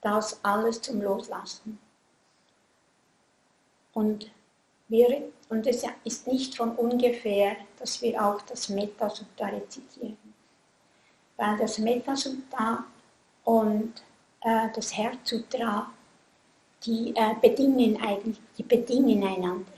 Das 0.00 0.44
alles 0.44 0.82
zum 0.82 1.02
Loslassen. 1.02 1.78
Und, 3.92 4.32
wir, 4.88 5.30
und 5.50 5.68
es 5.68 5.84
ist 6.02 6.26
nicht 6.26 6.56
von 6.56 6.74
ungefähr, 6.74 7.58
dass 7.78 8.02
wir 8.02 8.20
auch 8.20 8.42
das 8.42 8.68
Metasutta 8.68 9.46
rezitieren. 9.46 10.18
Weil 11.36 11.58
das 11.58 11.78
Metasutta 11.78 12.84
und 13.44 14.02
äh, 14.40 14.68
das 14.74 14.96
Herzsutra 14.96 15.92
die 16.84 17.14
äh, 17.16 17.34
bedingen 17.40 18.00
eigentlich, 18.00 18.40
die 18.58 18.62
bedingen 18.62 19.22
einander. 19.24 19.72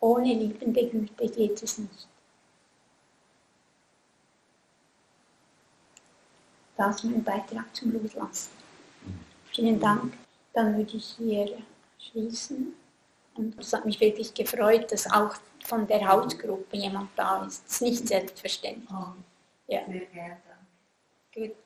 Ohne 0.00 0.34
liebende 0.34 0.86
Güte 0.88 1.28
geht 1.28 1.62
es 1.62 1.78
nicht. 1.78 2.08
Das 6.76 6.96
ist 6.96 7.04
mein 7.04 7.24
Beitrag 7.24 7.74
zum 7.74 7.92
Loslassen. 7.92 8.50
Vielen 9.52 9.80
Dank. 9.80 10.12
Dann 10.52 10.76
würde 10.76 10.96
ich 10.96 11.14
hier 11.16 11.56
schließen. 11.98 12.74
Und 13.36 13.58
es 13.58 13.72
hat 13.72 13.84
mich 13.84 13.98
wirklich 13.98 14.34
gefreut, 14.34 14.92
dass 14.92 15.10
auch 15.10 15.34
von 15.64 15.86
der 15.86 16.06
Hausgruppe 16.06 16.76
jemand 16.76 17.10
da 17.16 17.44
ist. 17.46 17.64
Das 17.64 17.74
ist 17.74 17.82
nicht 17.82 18.08
selbstverständlich. 18.08 18.90
Oh, 18.90 19.14
Ja, 19.68 19.86
sehr 19.86 20.06
gerne. 20.06 20.53
Gut. 21.34 21.56